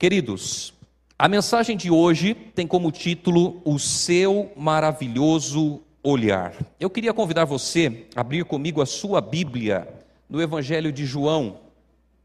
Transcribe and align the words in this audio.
Queridos, 0.00 0.72
a 1.18 1.28
mensagem 1.28 1.76
de 1.76 1.90
hoje 1.90 2.32
tem 2.32 2.66
como 2.66 2.90
título 2.90 3.60
O 3.66 3.78
seu 3.78 4.50
maravilhoso 4.56 5.82
olhar. 6.02 6.54
Eu 6.80 6.88
queria 6.88 7.12
convidar 7.12 7.44
você 7.44 8.06
a 8.16 8.22
abrir 8.22 8.46
comigo 8.46 8.80
a 8.80 8.86
sua 8.86 9.20
Bíblia 9.20 9.86
no 10.26 10.40
Evangelho 10.40 10.90
de 10.90 11.04
João. 11.04 11.58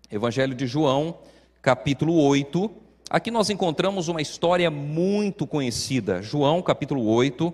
Evangelho 0.09 0.55
de 0.55 0.65
João, 0.65 1.17
capítulo 1.61 2.15
8. 2.15 2.71
Aqui 3.09 3.29
nós 3.29 3.49
encontramos 3.49 4.07
uma 4.07 4.21
história 4.21 4.71
muito 4.71 5.45
conhecida. 5.45 6.21
João, 6.21 6.61
capítulo 6.61 7.05
8, 7.05 7.53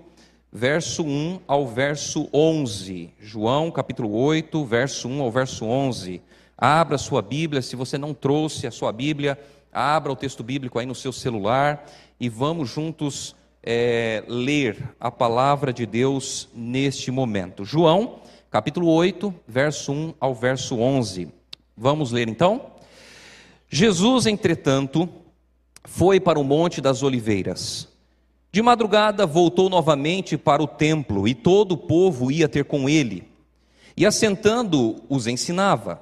verso 0.53 1.01
1 1.01 1.39
ao 1.47 1.65
verso 1.65 2.29
11. 2.31 3.09
João, 3.19 3.71
capítulo 3.71 4.13
8, 4.13 4.63
verso 4.65 5.07
1 5.07 5.19
ao 5.19 5.31
verso 5.31 5.65
11. 5.65 6.21
Abra 6.55 6.99
sua 6.99 7.23
Bíblia, 7.23 7.59
se 7.63 7.75
você 7.75 7.97
não 7.97 8.13
trouxe 8.13 8.67
a 8.67 8.71
sua 8.71 8.91
Bíblia, 8.91 9.35
abra 9.71 10.11
o 10.11 10.15
texto 10.15 10.43
bíblico 10.43 10.77
aí 10.77 10.85
no 10.85 10.95
seu 10.95 11.11
celular 11.11 11.85
e 12.19 12.27
vamos 12.27 12.69
juntos 12.69 13.35
é, 13.63 14.23
ler 14.27 14.95
a 14.99 15.11
palavra 15.11 15.71
de 15.71 15.85
Deus 15.85 16.49
neste 16.53 17.11
momento. 17.11 17.63
João, 17.63 18.19
capítulo 18.49 18.87
8, 18.87 19.33
verso 19.47 19.91
1 19.91 20.13
ao 20.19 20.35
verso 20.35 20.77
11. 20.77 21.29
Vamos 21.77 22.11
ler 22.11 22.27
então? 22.27 22.71
Jesus, 23.69 24.25
entretanto, 24.25 25.07
foi 25.83 26.19
para 26.19 26.39
o 26.39 26.43
Monte 26.43 26.81
das 26.81 27.03
Oliveiras. 27.03 27.87
De 28.51 28.61
madrugada 28.61 29.25
voltou 29.25 29.69
novamente 29.69 30.37
para 30.37 30.61
o 30.61 30.67
templo 30.67 31.27
e 31.27 31.33
todo 31.33 31.71
o 31.73 31.77
povo 31.77 32.29
ia 32.29 32.49
ter 32.49 32.65
com 32.65 32.89
ele. 32.89 33.23
E 33.95 34.05
assentando, 34.05 35.01
os 35.07 35.27
ensinava. 35.27 36.01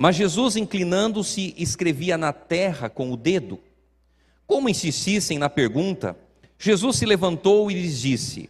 Mas 0.00 0.14
Jesus, 0.14 0.54
inclinando-se, 0.54 1.52
escrevia 1.58 2.16
na 2.16 2.32
terra 2.32 2.88
com 2.88 3.10
o 3.10 3.16
dedo. 3.16 3.58
Como 4.46 4.68
insistissem 4.68 5.38
na 5.38 5.50
pergunta, 5.50 6.16
Jesus 6.56 6.98
se 6.98 7.04
levantou 7.04 7.68
e 7.68 7.74
lhes 7.74 8.00
disse: 8.00 8.48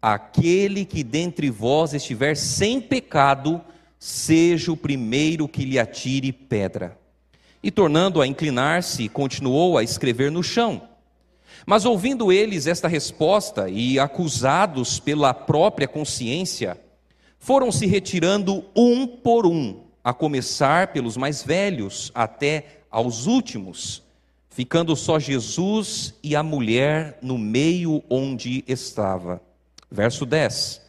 Aquele 0.00 0.86
que 0.86 1.04
dentre 1.04 1.50
vós 1.50 1.92
estiver 1.92 2.34
sem 2.34 2.80
pecado, 2.80 3.60
seja 3.98 4.72
o 4.72 4.76
primeiro 4.76 5.46
que 5.46 5.66
lhe 5.66 5.78
atire 5.78 6.32
pedra. 6.32 6.98
E 7.62 7.70
tornando 7.70 8.22
a 8.22 8.26
inclinar-se, 8.26 9.06
continuou 9.10 9.76
a 9.76 9.82
escrever 9.82 10.32
no 10.32 10.42
chão. 10.42 10.88
Mas 11.66 11.84
ouvindo 11.84 12.32
eles 12.32 12.66
esta 12.66 12.88
resposta 12.88 13.68
e 13.68 13.98
acusados 13.98 14.98
pela 14.98 15.34
própria 15.34 15.86
consciência, 15.86 16.80
foram 17.38 17.70
se 17.70 17.84
retirando 17.86 18.64
um 18.74 19.06
por 19.06 19.46
um 19.46 19.85
a 20.06 20.14
começar 20.14 20.92
pelos 20.92 21.16
mais 21.16 21.42
velhos 21.42 22.12
até 22.14 22.82
aos 22.88 23.26
últimos, 23.26 24.04
ficando 24.48 24.94
só 24.94 25.18
Jesus 25.18 26.14
e 26.22 26.36
a 26.36 26.44
mulher 26.44 27.18
no 27.20 27.36
meio 27.36 28.04
onde 28.08 28.62
estava. 28.68 29.42
Verso 29.90 30.24
10: 30.24 30.80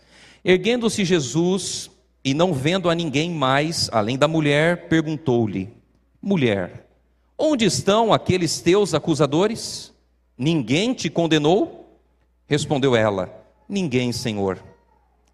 Erguendo-se 0.45 1.03
Jesus 1.03 1.89
e 2.23 2.35
não 2.35 2.53
vendo 2.53 2.91
a 2.91 2.93
ninguém 2.93 3.31
mais 3.31 3.89
além 3.91 4.19
da 4.19 4.27
mulher, 4.27 4.87
perguntou-lhe: 4.87 5.73
Mulher, 6.21 6.87
onde 7.35 7.65
estão 7.65 8.13
aqueles 8.13 8.61
teus 8.61 8.93
acusadores? 8.93 9.91
Ninguém 10.37 10.93
te 10.93 11.09
condenou? 11.09 11.97
Respondeu 12.45 12.95
ela: 12.95 13.33
Ninguém, 13.67 14.11
Senhor. 14.11 14.63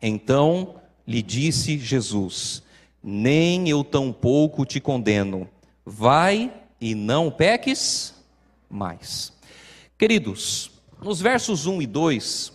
Então 0.02 0.76
lhe 1.06 1.22
disse 1.22 1.78
Jesus: 1.78 2.63
nem 3.04 3.68
eu 3.68 3.84
tampouco 3.84 4.66
te 4.66 4.80
condeno. 4.80 5.50
Vai 5.86 6.54
e 6.80 6.96
não 6.96 7.30
peques 7.30 8.14
mais. 8.70 9.34
Queridos, 9.98 10.72
nos 11.02 11.20
versos 11.20 11.66
1 11.66 11.82
e 11.82 11.88
2, 11.88 12.54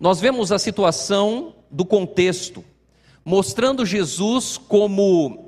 nós 0.00 0.20
vemos 0.20 0.50
a 0.50 0.58
situação 0.58 1.54
do 1.70 1.84
contexto, 1.84 2.64
mostrando 3.24 3.86
Jesus 3.86 4.58
como 4.58 5.43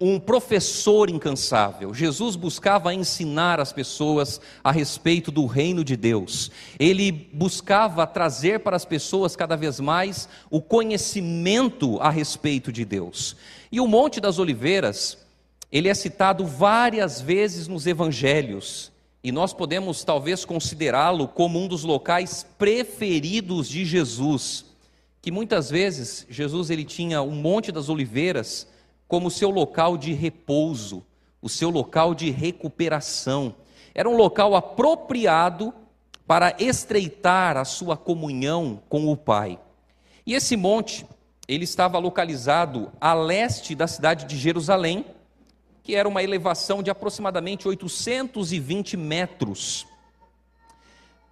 um 0.00 0.18
professor 0.18 1.10
incansável. 1.10 1.92
Jesus 1.92 2.34
buscava 2.34 2.94
ensinar 2.94 3.60
as 3.60 3.70
pessoas 3.70 4.40
a 4.64 4.72
respeito 4.72 5.30
do 5.30 5.44
reino 5.44 5.84
de 5.84 5.94
Deus. 5.94 6.50
Ele 6.78 7.12
buscava 7.12 8.06
trazer 8.06 8.60
para 8.60 8.76
as 8.76 8.86
pessoas 8.86 9.36
cada 9.36 9.56
vez 9.56 9.78
mais 9.78 10.26
o 10.50 10.62
conhecimento 10.62 12.00
a 12.00 12.08
respeito 12.08 12.72
de 12.72 12.82
Deus. 12.82 13.36
E 13.70 13.78
o 13.78 13.86
Monte 13.86 14.20
das 14.20 14.38
Oliveiras, 14.38 15.18
ele 15.70 15.88
é 15.88 15.94
citado 15.94 16.46
várias 16.46 17.20
vezes 17.20 17.68
nos 17.68 17.86
evangelhos, 17.86 18.90
e 19.22 19.30
nós 19.30 19.52
podemos 19.52 20.02
talvez 20.02 20.46
considerá-lo 20.46 21.28
como 21.28 21.62
um 21.62 21.68
dos 21.68 21.84
locais 21.84 22.46
preferidos 22.56 23.68
de 23.68 23.84
Jesus, 23.84 24.64
que 25.20 25.30
muitas 25.30 25.68
vezes 25.68 26.26
Jesus 26.30 26.70
ele 26.70 26.86
tinha 26.86 27.20
o 27.20 27.30
Monte 27.30 27.70
das 27.70 27.90
Oliveiras 27.90 28.66
como 29.10 29.28
seu 29.28 29.50
local 29.50 29.98
de 29.98 30.12
repouso, 30.12 31.04
o 31.42 31.48
seu 31.48 31.68
local 31.68 32.14
de 32.14 32.30
recuperação. 32.30 33.56
Era 33.92 34.08
um 34.08 34.16
local 34.16 34.54
apropriado 34.54 35.74
para 36.28 36.54
estreitar 36.60 37.56
a 37.56 37.64
sua 37.64 37.96
comunhão 37.96 38.80
com 38.88 39.10
o 39.10 39.16
Pai. 39.16 39.58
E 40.24 40.32
esse 40.32 40.56
monte, 40.56 41.04
ele 41.48 41.64
estava 41.64 41.98
localizado 41.98 42.92
a 43.00 43.12
leste 43.12 43.74
da 43.74 43.88
cidade 43.88 44.26
de 44.26 44.38
Jerusalém, 44.38 45.04
que 45.82 45.96
era 45.96 46.08
uma 46.08 46.22
elevação 46.22 46.80
de 46.80 46.88
aproximadamente 46.88 47.66
820 47.66 48.96
metros. 48.96 49.88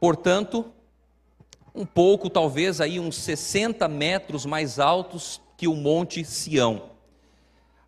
Portanto, 0.01 0.67
um 1.73 1.87
pouco, 1.87 2.29
talvez 2.29 2.81
aí 2.81 2.99
uns 2.99 3.15
60 3.19 3.87
metros 3.87 4.45
mais 4.45 4.81
altos 4.81 5.41
que 5.57 5.69
o 5.69 5.77
Monte 5.77 6.25
Sião. 6.25 6.98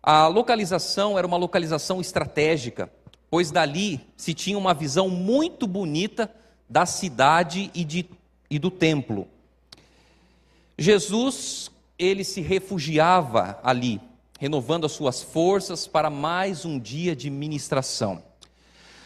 A 0.03 0.27
localização 0.27 1.17
era 1.17 1.27
uma 1.27 1.37
localização 1.37 2.01
estratégica, 2.01 2.91
pois 3.29 3.51
dali 3.51 4.01
se 4.17 4.33
tinha 4.33 4.57
uma 4.57 4.73
visão 4.73 5.09
muito 5.09 5.67
bonita 5.67 6.29
da 6.67 6.85
cidade 6.85 7.69
e, 7.73 7.83
de, 7.83 8.05
e 8.49 8.57
do 8.57 8.71
templo. 8.71 9.27
Jesus, 10.77 11.69
ele 11.99 12.23
se 12.23 12.41
refugiava 12.41 13.59
ali, 13.63 14.01
renovando 14.39 14.85
as 14.85 14.91
suas 14.91 15.21
forças 15.21 15.85
para 15.85 16.09
mais 16.09 16.65
um 16.65 16.79
dia 16.79 17.15
de 17.15 17.29
ministração. 17.29 18.23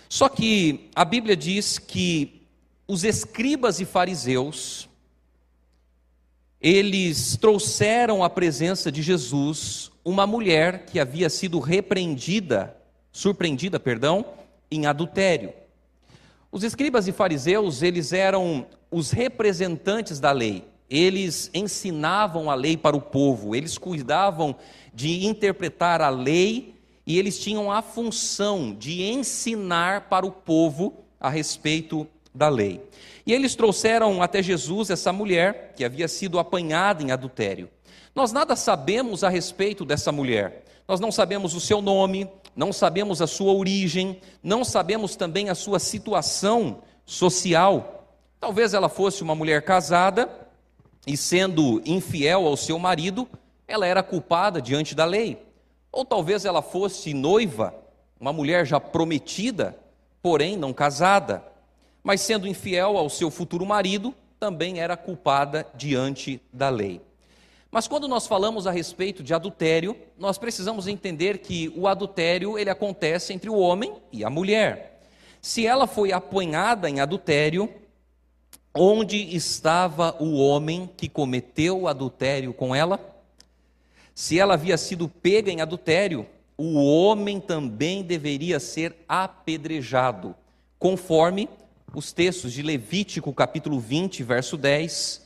Só 0.07 0.29
que 0.29 0.89
a 0.95 1.03
Bíblia 1.03 1.35
diz 1.35 1.77
que 1.77 2.41
os 2.87 3.03
escribas 3.03 3.81
e 3.81 3.85
fariseus, 3.85 4.87
eles 6.65 7.37
trouxeram 7.37 8.23
à 8.23 8.29
presença 8.29 8.91
de 8.91 9.03
Jesus 9.03 9.91
uma 10.03 10.25
mulher 10.25 10.87
que 10.87 10.99
havia 10.99 11.29
sido 11.29 11.59
repreendida, 11.59 12.75
surpreendida, 13.11 13.79
perdão, 13.79 14.25
em 14.71 14.87
adultério. 14.87 15.53
Os 16.51 16.63
escribas 16.63 17.07
e 17.07 17.11
fariseus, 17.11 17.83
eles 17.83 18.11
eram 18.11 18.65
os 18.89 19.11
representantes 19.11 20.19
da 20.19 20.31
lei. 20.31 20.65
Eles 20.89 21.51
ensinavam 21.53 22.49
a 22.49 22.55
lei 22.55 22.75
para 22.75 22.97
o 22.97 23.01
povo, 23.01 23.55
eles 23.55 23.77
cuidavam 23.77 24.55
de 24.91 25.23
interpretar 25.23 26.01
a 26.01 26.09
lei 26.09 26.73
e 27.05 27.19
eles 27.19 27.37
tinham 27.39 27.71
a 27.71 27.83
função 27.83 28.73
de 28.73 29.03
ensinar 29.03 30.09
para 30.09 30.25
o 30.25 30.31
povo 30.31 30.95
a 31.19 31.29
respeito 31.29 32.07
da 32.33 32.49
lei. 32.49 32.81
E 33.25 33.33
eles 33.33 33.55
trouxeram 33.55 34.21
até 34.21 34.41
Jesus 34.41 34.89
essa 34.89 35.11
mulher 35.11 35.73
que 35.75 35.83
havia 35.83 36.07
sido 36.07 36.37
apanhada 36.37 37.01
em 37.01 37.11
adultério. 37.11 37.69
Nós 38.13 38.31
nada 38.31 38.55
sabemos 38.55 39.23
a 39.23 39.29
respeito 39.29 39.83
dessa 39.83 40.11
mulher. 40.11 40.63
Nós 40.87 40.99
não 40.99 41.11
sabemos 41.11 41.55
o 41.55 41.59
seu 41.59 41.81
nome, 41.81 42.29
não 42.55 42.71
sabemos 42.71 43.21
a 43.21 43.27
sua 43.27 43.51
origem, 43.51 44.21
não 44.43 44.63
sabemos 44.63 45.15
também 45.15 45.49
a 45.49 45.55
sua 45.55 45.79
situação 45.79 46.79
social. 47.03 48.07
Talvez 48.39 48.73
ela 48.73 48.87
fosse 48.87 49.23
uma 49.23 49.33
mulher 49.33 49.63
casada 49.63 50.29
e, 51.07 51.17
sendo 51.17 51.81
infiel 51.85 52.45
ao 52.45 52.55
seu 52.55 52.77
marido, 52.77 53.27
ela 53.67 53.87
era 53.87 54.03
culpada 54.03 54.61
diante 54.61 54.93
da 54.93 55.03
lei. 55.03 55.43
Ou 55.91 56.05
talvez 56.05 56.45
ela 56.45 56.61
fosse 56.61 57.13
noiva, 57.13 57.73
uma 58.19 58.31
mulher 58.31 58.65
já 58.65 58.79
prometida, 58.79 59.75
porém 60.21 60.55
não 60.55 60.71
casada, 60.71 61.43
mas 62.05 62.21
sendo 62.21 62.47
infiel 62.47 62.97
ao 62.99 63.09
seu 63.09 63.31
futuro 63.31 63.65
marido, 63.65 64.13
também 64.39 64.79
era 64.79 64.95
culpada 64.95 65.65
diante 65.73 66.39
da 66.53 66.69
lei. 66.69 67.01
Mas 67.71 67.87
quando 67.87 68.07
nós 68.07 68.27
falamos 68.27 68.67
a 68.67 68.71
respeito 68.71 69.23
de 69.23 69.33
adultério, 69.33 69.97
nós 70.15 70.37
precisamos 70.37 70.87
entender 70.87 71.39
que 71.39 71.73
o 71.75 71.87
adultério 71.87 72.59
ele 72.59 72.69
acontece 72.69 73.33
entre 73.33 73.49
o 73.49 73.57
homem 73.57 73.95
e 74.11 74.23
a 74.23 74.29
mulher. 74.29 75.01
Se 75.41 75.65
ela 75.65 75.87
foi 75.87 76.11
apanhada 76.11 76.87
em 76.87 76.99
adultério, 76.99 77.73
onde 78.71 79.35
estava 79.35 80.15
o 80.19 80.37
homem 80.37 80.87
que 80.95 81.09
cometeu 81.09 81.81
o 81.81 81.87
adultério 81.87 82.53
com 82.53 82.75
ela? 82.75 82.99
Se 84.13 84.39
ela 84.39 84.53
havia 84.53 84.77
sido 84.77 85.09
pega 85.09 85.51
em 85.51 85.59
adultério, 85.59 86.27
o 86.55 86.75
homem 86.85 87.39
também 87.39 88.03
deveria 88.03 88.59
ser 88.59 88.95
apedrejado, 89.09 90.35
conforme 90.77 91.49
os 91.95 92.11
textos 92.11 92.51
de 92.51 92.61
Levítico 92.61 93.33
capítulo 93.33 93.79
20, 93.79 94.21
verso 94.21 94.57
10, 94.57 95.25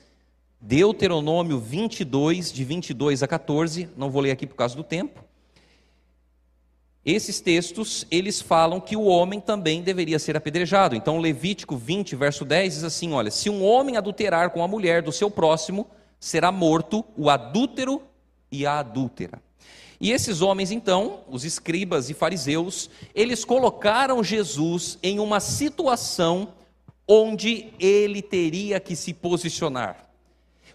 Deuteronômio 0.62 1.60
22, 1.60 2.54
de 2.54 2.64
22 2.64 3.24
a 3.24 3.28
14, 3.28 3.90
não 3.98 4.12
vou 4.12 4.22
ler 4.22 4.30
aqui 4.30 4.46
por 4.46 4.56
causa 4.56 4.76
do 4.76 4.84
tempo. 4.84 5.24
Esses 7.04 7.42
textos, 7.42 8.06
eles 8.12 8.40
falam 8.40 8.80
que 8.80 8.96
o 8.96 9.06
homem 9.06 9.40
também 9.40 9.82
deveria 9.82 10.20
ser 10.20 10.38
apedrejado. 10.38 10.96
Então, 10.96 11.18
Levítico 11.18 11.76
20, 11.76 12.16
verso 12.16 12.46
10 12.46 12.76
diz 12.76 12.84
assim: 12.84 13.14
Olha, 13.14 13.32
se 13.32 13.50
um 13.50 13.66
homem 13.66 13.98
adulterar 13.98 14.52
com 14.52 14.64
a 14.64 14.68
mulher 14.68 15.02
do 15.02 15.12
seu 15.12 15.32
próximo, 15.32 15.88
será 16.20 16.52
morto 16.52 17.04
o 17.18 17.32
adúltero 17.32 18.04
e 18.52 18.64
a 18.68 18.78
adúltera. 18.78 19.42
E 20.00 20.12
esses 20.12 20.42
homens, 20.42 20.70
então, 20.70 21.22
os 21.28 21.44
escribas 21.44 22.12
e 22.12 22.14
fariseus, 22.14 22.92
eles 23.16 23.44
colocaram 23.44 24.24
Jesus 24.24 25.00
em 25.02 25.20
uma 25.20 25.40
situação 25.40 26.54
onde 27.12 27.74
ele 27.80 28.22
teria 28.22 28.80
que 28.80 28.96
se 28.96 29.16
posicionar. 29.16 30.08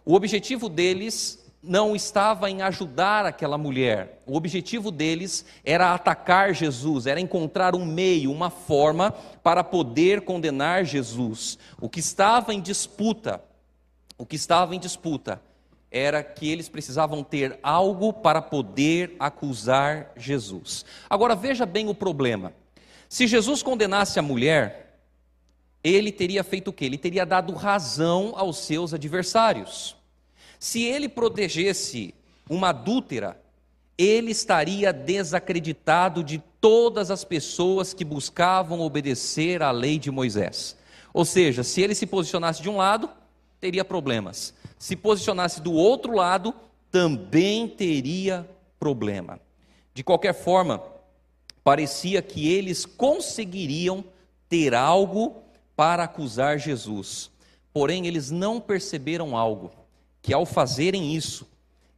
O 0.05 0.15
objetivo 0.15 0.69
deles 0.69 1.39
não 1.63 1.95
estava 1.95 2.51
em 2.51 2.61
ajudar 2.61 3.25
aquela 3.25 3.57
mulher. 3.57 4.21
O 4.27 4.37
objetivo 4.37 4.91
deles 4.91 5.47
era 5.65 5.95
atacar 5.95 6.53
Jesus, 6.53 7.07
era 7.07 7.21
encontrar 7.21 7.77
um 7.77 7.87
meio, 7.87 8.33
uma 8.33 8.51
forma 8.51 9.13
para 9.45 9.63
poder 9.63 10.23
condenar 10.23 10.85
Jesus. 10.85 11.57
O 11.81 11.89
que 11.89 12.01
estava 12.01 12.53
em 12.53 12.61
disputa, 12.61 13.41
o 14.19 14.27
que 14.27 14.35
estava 14.35 14.75
em 14.75 14.81
disputa 14.81 15.41
era 15.89 16.25
que 16.25 16.51
eles 16.51 16.69
precisavam 16.69 17.23
ter 17.23 17.61
algo 17.63 18.13
para 18.13 18.43
poder 18.43 19.15
acusar 19.21 20.11
Jesus. 20.17 20.85
Agora 21.09 21.37
veja 21.37 21.65
bem 21.65 21.89
o 21.89 21.95
problema. 21.95 22.53
Se 23.09 23.29
Jesus 23.29 23.63
condenasse 23.63 24.19
a 24.19 24.23
mulher, 24.23 24.84
ele 25.85 26.11
teria 26.11 26.43
feito 26.43 26.69
o 26.69 26.73
quê? 26.73 26.87
Ele 26.87 26.97
teria 26.97 27.27
dado 27.27 27.53
razão 27.53 28.33
aos 28.35 28.57
seus 28.57 28.95
adversários. 28.95 29.95
Se 30.59 30.83
ele 30.83 31.11
protegesse 31.11 32.15
uma 32.49 32.71
adúltera, 32.71 33.39
ele 33.99 34.31
estaria 34.31 34.95
desacreditado 34.95 36.25
de 36.25 36.43
todas 36.59 37.11
as 37.11 37.23
pessoas 37.23 37.93
que 37.93 38.05
buscavam 38.05 38.81
obedecer 38.81 39.63
à 39.63 39.71
lei 39.71 39.99
de 39.99 40.11
Moisés. 40.11 40.75
Ou 41.13 41.25
seja, 41.25 41.63
se 41.63 41.83
ele 41.83 41.95
se 41.95 42.07
posicionasse 42.07 42.63
de 42.63 42.71
um 42.71 42.79
lado, 42.79 43.11
teria 43.61 43.85
problemas. 43.85 44.55
Se 44.79 44.97
posicionasse 44.97 45.61
do 45.61 45.73
outro 45.73 46.15
lado, 46.15 46.55
também 46.91 47.69
teria 47.69 48.49
problema. 48.79 49.39
De 49.93 50.03
qualquer 50.03 50.33
forma, 50.33 50.83
parecia 51.63 52.23
que 52.23 52.49
eles 52.49 52.87
conseguiriam 52.87 54.03
ter 54.49 54.75
algo 54.75 55.44
para 55.77 56.05
acusar 56.05 56.59
Jesus. 56.59 57.31
Porém, 57.73 58.07
eles 58.07 58.31
não 58.31 58.61
perceberam 58.61 59.37
algo 59.37 59.73
que 60.23 60.33
ao 60.33 60.47
fazerem 60.47 61.15
isso, 61.15 61.47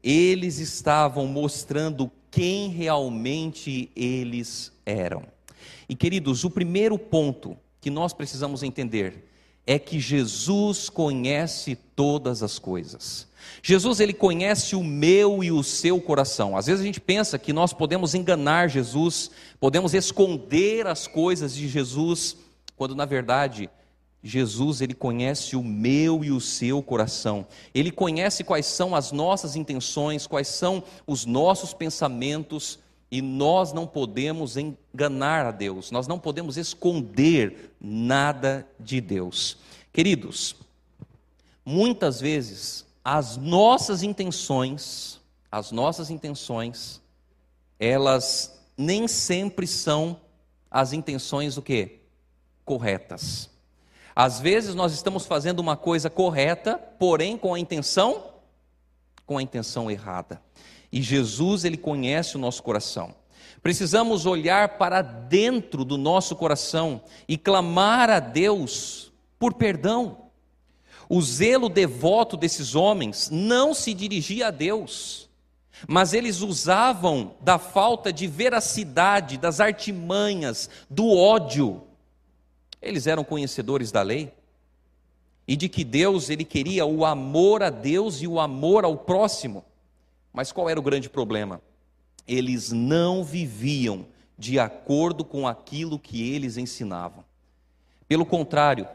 eles 0.02 0.58
estavam 0.58 1.26
mostrando 1.26 2.10
quem 2.30 2.68
realmente 2.68 3.90
eles 3.94 4.72
eram. 4.84 5.22
E 5.88 5.94
queridos, 5.94 6.44
o 6.44 6.50
primeiro 6.50 6.98
ponto 6.98 7.56
que 7.80 7.90
nós 7.90 8.12
precisamos 8.12 8.62
entender 8.62 9.28
é 9.66 9.78
que 9.78 9.98
Jesus 9.98 10.88
conhece 10.88 11.76
todas 11.94 12.42
as 12.42 12.58
coisas. 12.58 13.26
Jesus 13.62 14.00
ele 14.00 14.12
conhece 14.12 14.76
o 14.76 14.82
meu 14.82 15.42
e 15.42 15.50
o 15.50 15.62
seu 15.62 16.00
coração. 16.00 16.56
Às 16.56 16.66
vezes 16.66 16.82
a 16.82 16.84
gente 16.84 17.00
pensa 17.00 17.38
que 17.38 17.52
nós 17.52 17.72
podemos 17.72 18.14
enganar 18.14 18.68
Jesus, 18.68 19.30
podemos 19.58 19.94
esconder 19.94 20.86
as 20.86 21.06
coisas 21.06 21.54
de 21.54 21.68
Jesus, 21.68 22.36
quando 22.76 22.94
na 22.94 23.04
verdade 23.04 23.70
Jesus, 24.26 24.80
ele 24.80 24.94
conhece 24.94 25.54
o 25.56 25.62
meu 25.62 26.24
e 26.24 26.32
o 26.32 26.40
seu 26.40 26.82
coração. 26.82 27.46
Ele 27.72 27.92
conhece 27.92 28.42
quais 28.42 28.66
são 28.66 28.94
as 28.94 29.12
nossas 29.12 29.54
intenções, 29.54 30.26
quais 30.26 30.48
são 30.48 30.82
os 31.06 31.24
nossos 31.24 31.72
pensamentos, 31.72 32.78
e 33.10 33.22
nós 33.22 33.72
não 33.72 33.86
podemos 33.86 34.56
enganar 34.56 35.46
a 35.46 35.52
Deus, 35.52 35.92
nós 35.92 36.08
não 36.08 36.18
podemos 36.18 36.56
esconder 36.56 37.72
nada 37.80 38.66
de 38.80 39.00
Deus. 39.00 39.58
Queridos, 39.92 40.56
muitas 41.64 42.20
vezes 42.20 42.84
as 43.04 43.36
nossas 43.36 44.02
intenções, 44.02 45.20
as 45.50 45.70
nossas 45.70 46.10
intenções, 46.10 47.00
elas 47.78 48.60
nem 48.76 49.06
sempre 49.06 49.68
são 49.68 50.20
as 50.68 50.92
intenções 50.92 51.54
do 51.54 51.62
que? 51.62 52.00
Corretas. 52.66 53.48
Às 54.14 54.38
vezes 54.38 54.74
nós 54.74 54.92
estamos 54.92 55.24
fazendo 55.24 55.60
uma 55.60 55.76
coisa 55.76 56.10
correta, 56.10 56.76
porém 56.98 57.38
com 57.38 57.54
a 57.54 57.58
intenção 57.58 58.36
com 59.26 59.36
a 59.36 59.42
intenção 59.42 59.90
errada. 59.90 60.40
E 60.90 61.02
Jesus, 61.02 61.64
ele 61.64 61.76
conhece 61.76 62.36
o 62.36 62.38
nosso 62.38 62.62
coração. 62.62 63.14
Precisamos 63.62 64.24
olhar 64.24 64.78
para 64.78 65.02
dentro 65.02 65.84
do 65.84 65.98
nosso 65.98 66.36
coração 66.36 67.02
e 67.26 67.36
clamar 67.36 68.08
a 68.08 68.20
Deus 68.20 69.12
por 69.38 69.54
perdão. 69.54 70.28
O 71.08 71.20
zelo 71.20 71.68
devoto 71.68 72.36
desses 72.36 72.74
homens 72.74 73.28
não 73.30 73.74
se 73.74 73.92
dirigia 73.92 74.48
a 74.48 74.50
Deus, 74.50 75.28
mas 75.88 76.14
eles 76.14 76.40
usavam 76.40 77.34
da 77.40 77.58
falta 77.58 78.12
de 78.12 78.26
veracidade, 78.26 79.36
das 79.36 79.60
artimanhas, 79.60 80.70
do 80.88 81.08
ódio 81.16 81.85
eles 82.86 83.06
eram 83.06 83.24
conhecedores 83.24 83.90
da 83.90 84.02
lei 84.02 84.32
e 85.46 85.56
de 85.56 85.68
que 85.68 85.84
Deus 85.84 86.30
ele 86.30 86.44
queria 86.44 86.84
o 86.86 87.04
amor 87.04 87.62
a 87.62 87.70
Deus 87.70 88.20
e 88.20 88.26
o 88.26 88.40
amor 88.40 88.84
ao 88.84 88.96
próximo. 88.96 89.64
Mas 90.32 90.52
qual 90.52 90.68
era 90.68 90.78
o 90.78 90.82
grande 90.82 91.08
problema? 91.08 91.60
Eles 92.26 92.72
não 92.72 93.24
viviam 93.24 94.06
de 94.38 94.58
acordo 94.58 95.24
com 95.24 95.46
aquilo 95.46 95.98
que 95.98 96.30
eles 96.32 96.56
ensinavam. 96.56 97.24
Pelo 98.08 98.26
contrário, 98.26 98.86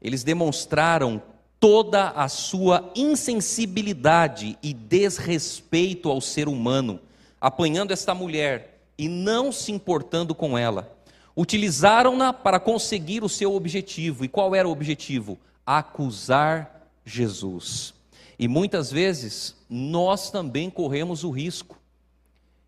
eles 0.00 0.22
demonstraram 0.22 1.22
toda 1.58 2.10
a 2.10 2.28
sua 2.28 2.90
insensibilidade 2.94 4.56
e 4.62 4.72
desrespeito 4.72 6.08
ao 6.08 6.20
ser 6.20 6.48
humano, 6.48 7.00
apanhando 7.40 7.90
esta 7.90 8.14
mulher 8.14 8.80
e 8.96 9.08
não 9.08 9.50
se 9.50 9.72
importando 9.72 10.34
com 10.34 10.56
ela 10.56 10.90
utilizaram-na 11.36 12.32
para 12.32 12.60
conseguir 12.60 13.22
o 13.22 13.28
seu 13.28 13.54
objetivo. 13.54 14.24
E 14.24 14.28
qual 14.28 14.54
era 14.54 14.68
o 14.68 14.72
objetivo? 14.72 15.38
Acusar 15.64 16.88
Jesus. 17.04 17.94
E 18.38 18.48
muitas 18.48 18.90
vezes 18.90 19.56
nós 19.68 20.30
também 20.30 20.70
corremos 20.70 21.24
o 21.24 21.30
risco 21.30 21.78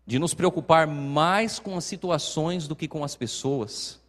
de 0.05 0.19
nos 0.19 0.33
preocupar 0.33 0.85
mais 0.85 1.59
com 1.59 1.77
as 1.77 1.85
situações 1.85 2.67
do 2.67 2.75
que 2.75 2.87
com 2.87 3.03
as 3.03 3.15
pessoas. 3.15 3.99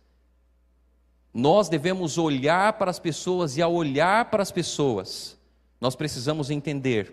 Nós 1.32 1.68
devemos 1.68 2.18
olhar 2.18 2.74
para 2.74 2.90
as 2.90 2.98
pessoas 2.98 3.56
e, 3.56 3.62
ao 3.62 3.72
olhar 3.72 4.26
para 4.26 4.42
as 4.42 4.52
pessoas, 4.52 5.36
nós 5.80 5.96
precisamos 5.96 6.50
entender 6.50 7.12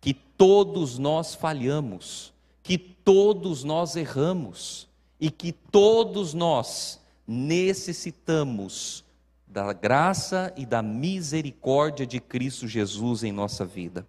que 0.00 0.14
todos 0.14 0.98
nós 0.98 1.34
falhamos, 1.34 2.32
que 2.62 2.78
todos 2.78 3.62
nós 3.62 3.94
erramos 3.96 4.88
e 5.22 5.30
que 5.30 5.52
todos 5.52 6.34
nós 6.34 7.00
necessitamos 7.28 9.04
da 9.46 9.72
graça 9.72 10.52
e 10.56 10.66
da 10.66 10.82
misericórdia 10.82 12.04
de 12.04 12.18
Cristo 12.18 12.66
Jesus 12.66 13.22
em 13.22 13.30
nossa 13.30 13.64
vida. 13.64 14.04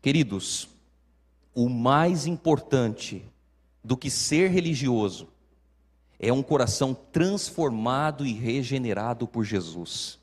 Queridos, 0.00 0.66
o 1.54 1.68
mais 1.68 2.26
importante 2.26 3.22
do 3.84 3.94
que 3.94 4.08
ser 4.08 4.50
religioso 4.50 5.28
é 6.18 6.32
um 6.32 6.42
coração 6.42 6.94
transformado 6.94 8.24
e 8.24 8.32
regenerado 8.32 9.28
por 9.28 9.44
Jesus. 9.44 10.18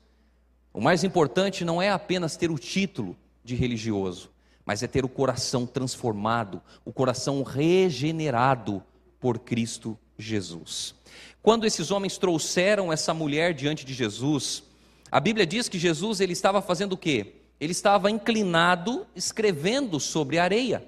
O 0.74 0.80
mais 0.80 1.04
importante 1.04 1.64
não 1.64 1.80
é 1.80 1.88
apenas 1.88 2.36
ter 2.36 2.50
o 2.50 2.58
título 2.58 3.16
de 3.44 3.54
religioso, 3.54 4.28
mas 4.64 4.82
é 4.82 4.88
ter 4.88 5.04
o 5.04 5.08
coração 5.08 5.64
transformado, 5.64 6.60
o 6.84 6.92
coração 6.92 7.44
regenerado 7.44 8.82
por 9.20 9.38
Cristo 9.38 9.96
Jesus. 10.18 10.94
quando 11.42 11.64
esses 11.64 11.92
homens 11.92 12.18
trouxeram 12.18 12.92
essa 12.92 13.14
mulher 13.14 13.54
diante 13.54 13.86
de 13.86 13.94
Jesus, 13.94 14.64
a 15.10 15.20
Bíblia 15.20 15.46
diz 15.46 15.68
que 15.68 15.78
Jesus 15.78 16.20
ele 16.20 16.32
estava 16.32 16.60
fazendo 16.60 16.94
o 16.94 16.96
quê? 16.96 17.34
Ele 17.60 17.70
estava 17.70 18.10
inclinado 18.10 19.06
escrevendo 19.14 20.00
sobre 20.00 20.38
a 20.38 20.42
areia. 20.42 20.84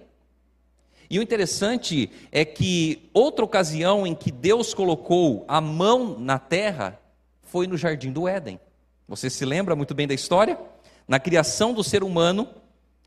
E 1.09 1.19
o 1.19 1.23
interessante 1.23 2.11
é 2.31 2.45
que 2.45 3.09
outra 3.15 3.45
ocasião 3.45 4.07
em 4.07 4.15
que 4.15 4.31
Deus 4.31 4.75
colocou 4.75 5.45
a 5.49 5.61
mão 5.61 6.19
na 6.19 6.39
terra 6.39 7.01
foi 7.43 7.67
no 7.67 7.79
jardim 7.79 8.13
do 8.13 8.29
Éden. 8.29 8.61
Você 9.09 9.31
se 9.31 9.45
lembra 9.45 9.75
muito 9.75 9.95
bem 9.95 10.07
da 10.07 10.13
história? 10.13 10.59
Na 11.07 11.19
criação 11.19 11.73
do 11.73 11.83
ser 11.83 12.03
humano, 12.03 12.47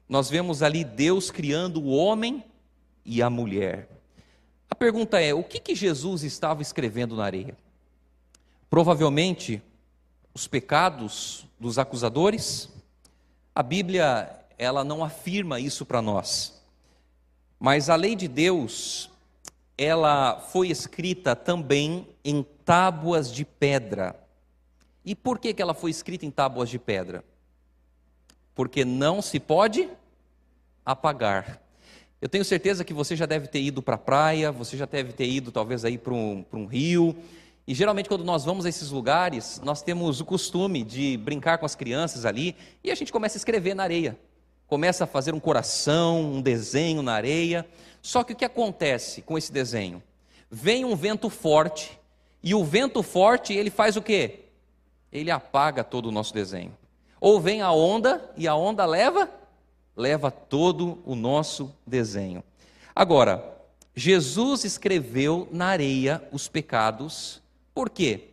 nós 0.10 0.30
vemos 0.30 0.64
ali 0.64 0.84
Deus 0.84 1.30
criando 1.30 1.82
o 1.82 1.90
homem 1.90 2.44
e 3.06 3.22
a 3.22 3.30
mulher. 3.30 3.88
Pergunta 4.82 5.22
é: 5.22 5.32
o 5.32 5.44
que, 5.44 5.60
que 5.60 5.76
Jesus 5.76 6.24
estava 6.24 6.64
escrevendo 6.64 7.16
na 7.16 7.24
areia? 7.24 7.56
Provavelmente 8.68 9.62
os 10.34 10.48
pecados 10.48 11.46
dos 11.60 11.78
acusadores. 11.78 12.68
A 13.54 13.62
Bíblia 13.62 14.44
ela 14.58 14.84
não 14.84 15.04
afirma 15.04 15.60
isso 15.60 15.86
para 15.86 16.02
nós. 16.02 16.60
Mas 17.60 17.92
a 17.92 17.96
lei 17.96 18.16
de 18.16 18.28
Deus, 18.28 19.12
ela 19.78 20.40
foi 20.40 20.70
escrita 20.70 21.36
também 21.36 22.08
em 22.26 22.42
tábuas 22.66 23.32
de 23.32 23.46
pedra. 23.46 24.20
E 25.06 25.14
por 25.14 25.38
que, 25.38 25.54
que 25.54 25.62
ela 25.62 25.76
foi 25.76 25.92
escrita 25.92 26.26
em 26.26 26.32
tábuas 26.32 26.68
de 26.72 26.80
pedra? 26.80 27.24
Porque 28.56 28.84
não 28.84 29.22
se 29.22 29.40
pode 29.40 29.88
apagar. 30.84 31.62
Eu 32.22 32.30
tenho 32.30 32.46
certeza 32.46 32.86
que 32.86 32.94
você 32.94 33.16
já 33.16 33.26
deve 33.26 33.48
ter 33.48 33.60
ido 33.60 33.82
para 33.82 33.96
a 33.96 33.98
praia, 33.98 34.52
você 34.52 34.78
já 34.78 34.86
deve 34.86 35.12
ter 35.12 35.28
ido 35.28 35.52
talvez 35.52 35.84
aí 35.84 35.98
para 35.98 36.14
um, 36.14 36.46
um 36.54 36.66
rio. 36.66 37.16
E 37.68 37.74
geralmente 37.74 38.08
quando 38.08 38.24
nós 38.24 38.46
vamos 38.46 38.66
a 38.66 38.70
esses 38.70 38.92
lugares, 38.92 39.60
nós 39.64 39.82
temos 39.82 40.22
o 40.22 40.26
costume 40.26 40.84
de 40.84 41.18
brincar 41.18 41.58
com 41.58 41.66
as 41.66 41.76
crianças 41.76 42.26
ali 42.26 42.56
e 42.84 42.92
a 42.92 42.96
gente 42.96 43.12
começa 43.12 43.38
a 43.38 43.40
escrever 43.40 43.74
na 43.74 43.84
areia 43.84 44.18
começa 44.72 45.04
a 45.04 45.08
fazer 45.08 45.34
um 45.34 45.40
coração, 45.40 46.22
um 46.22 46.42
desenho 46.42 47.02
na 47.02 47.12
areia. 47.12 47.68
Só 48.02 48.24
que 48.24 48.32
o 48.32 48.36
que 48.38 48.46
acontece 48.46 49.22
com 49.22 49.38
esse 49.38 49.52
desenho? 49.52 50.02
Vem 50.50 50.86
um 50.86 50.96
vento 50.96 51.30
forte, 51.30 52.00
e 52.42 52.56
o 52.56 52.64
vento 52.64 53.04
forte, 53.04 53.54
ele 53.54 53.70
faz 53.70 53.98
o 53.98 54.02
quê? 54.02 54.46
Ele 55.12 55.30
apaga 55.30 55.84
todo 55.84 56.06
o 56.06 56.12
nosso 56.12 56.34
desenho. 56.34 56.74
Ou 57.20 57.38
vem 57.42 57.62
a 57.62 57.70
onda, 57.74 58.32
e 58.38 58.48
a 58.48 58.56
onda 58.56 58.86
leva? 58.86 59.30
Leva 60.02 60.32
todo 60.32 60.98
o 61.06 61.14
nosso 61.14 61.72
desenho. 61.86 62.44
Agora, 62.96 63.56
Jesus 63.96 64.66
escreveu 64.66 65.48
na 65.52 65.68
areia 65.68 66.28
os 66.32 66.48
pecados, 66.48 67.40
por 67.72 67.88
quê? 67.88 68.30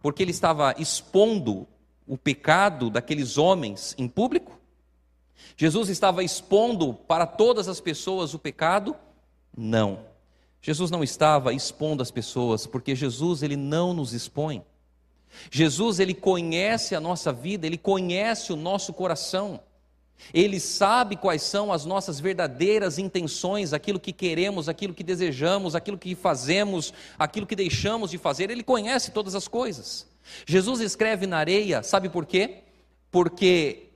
Porque 0.00 0.22
ele 0.22 0.30
estava 0.30 0.76
expondo 0.78 1.66
o 2.06 2.16
pecado 2.16 2.88
daqueles 2.88 3.36
homens 3.36 3.96
em 3.98 4.06
público? 4.06 4.56
Jesus 5.56 5.88
estava 5.88 6.22
expondo 6.22 6.94
para 6.94 7.26
todas 7.26 7.66
as 7.66 7.80
pessoas 7.80 8.32
o 8.32 8.38
pecado? 8.38 8.94
Não. 9.56 10.04
Jesus 10.62 10.88
não 10.88 11.02
estava 11.02 11.52
expondo 11.52 12.00
as 12.00 12.12
pessoas, 12.12 12.64
porque 12.64 12.94
Jesus 12.94 13.42
ele 13.42 13.56
não 13.56 13.92
nos 13.92 14.12
expõe. 14.12 14.62
Jesus 15.50 15.98
ele 15.98 16.14
conhece 16.14 16.94
a 16.94 17.00
nossa 17.00 17.32
vida, 17.32 17.66
ele 17.66 17.76
conhece 17.76 18.52
o 18.52 18.56
nosso 18.56 18.92
coração. 18.92 19.58
Ele 20.32 20.60
sabe 20.60 21.16
quais 21.16 21.42
são 21.42 21.72
as 21.72 21.84
nossas 21.84 22.20
verdadeiras 22.20 22.98
intenções, 22.98 23.72
aquilo 23.72 24.00
que 24.00 24.12
queremos, 24.12 24.68
aquilo 24.68 24.92
que 24.92 25.02
desejamos, 25.02 25.74
aquilo 25.74 25.96
que 25.96 26.14
fazemos, 26.14 26.92
aquilo 27.18 27.46
que 27.46 27.56
deixamos 27.56 28.10
de 28.10 28.18
fazer. 28.18 28.50
Ele 28.50 28.62
conhece 28.62 29.10
todas 29.10 29.34
as 29.34 29.48
coisas. 29.48 30.06
Jesus 30.46 30.80
escreve 30.80 31.26
na 31.26 31.38
areia, 31.38 31.82
sabe 31.82 32.08
por 32.08 32.26
quê? 32.26 32.62
Porque 33.10 33.88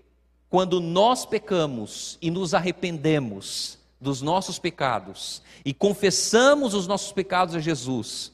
quando 0.49 0.81
nós 0.81 1.25
pecamos 1.25 2.19
e 2.21 2.31
nos 2.31 2.55
arrependemos 2.55 3.79
dos 4.01 4.21
nossos 4.21 4.59
pecados 4.59 5.43
e 5.65 5.73
confessamos 5.73 6.75
os 6.75 6.87
nossos 6.87 7.13
pecados 7.13 7.55
a 7.55 7.61
Jesus, 7.61 8.33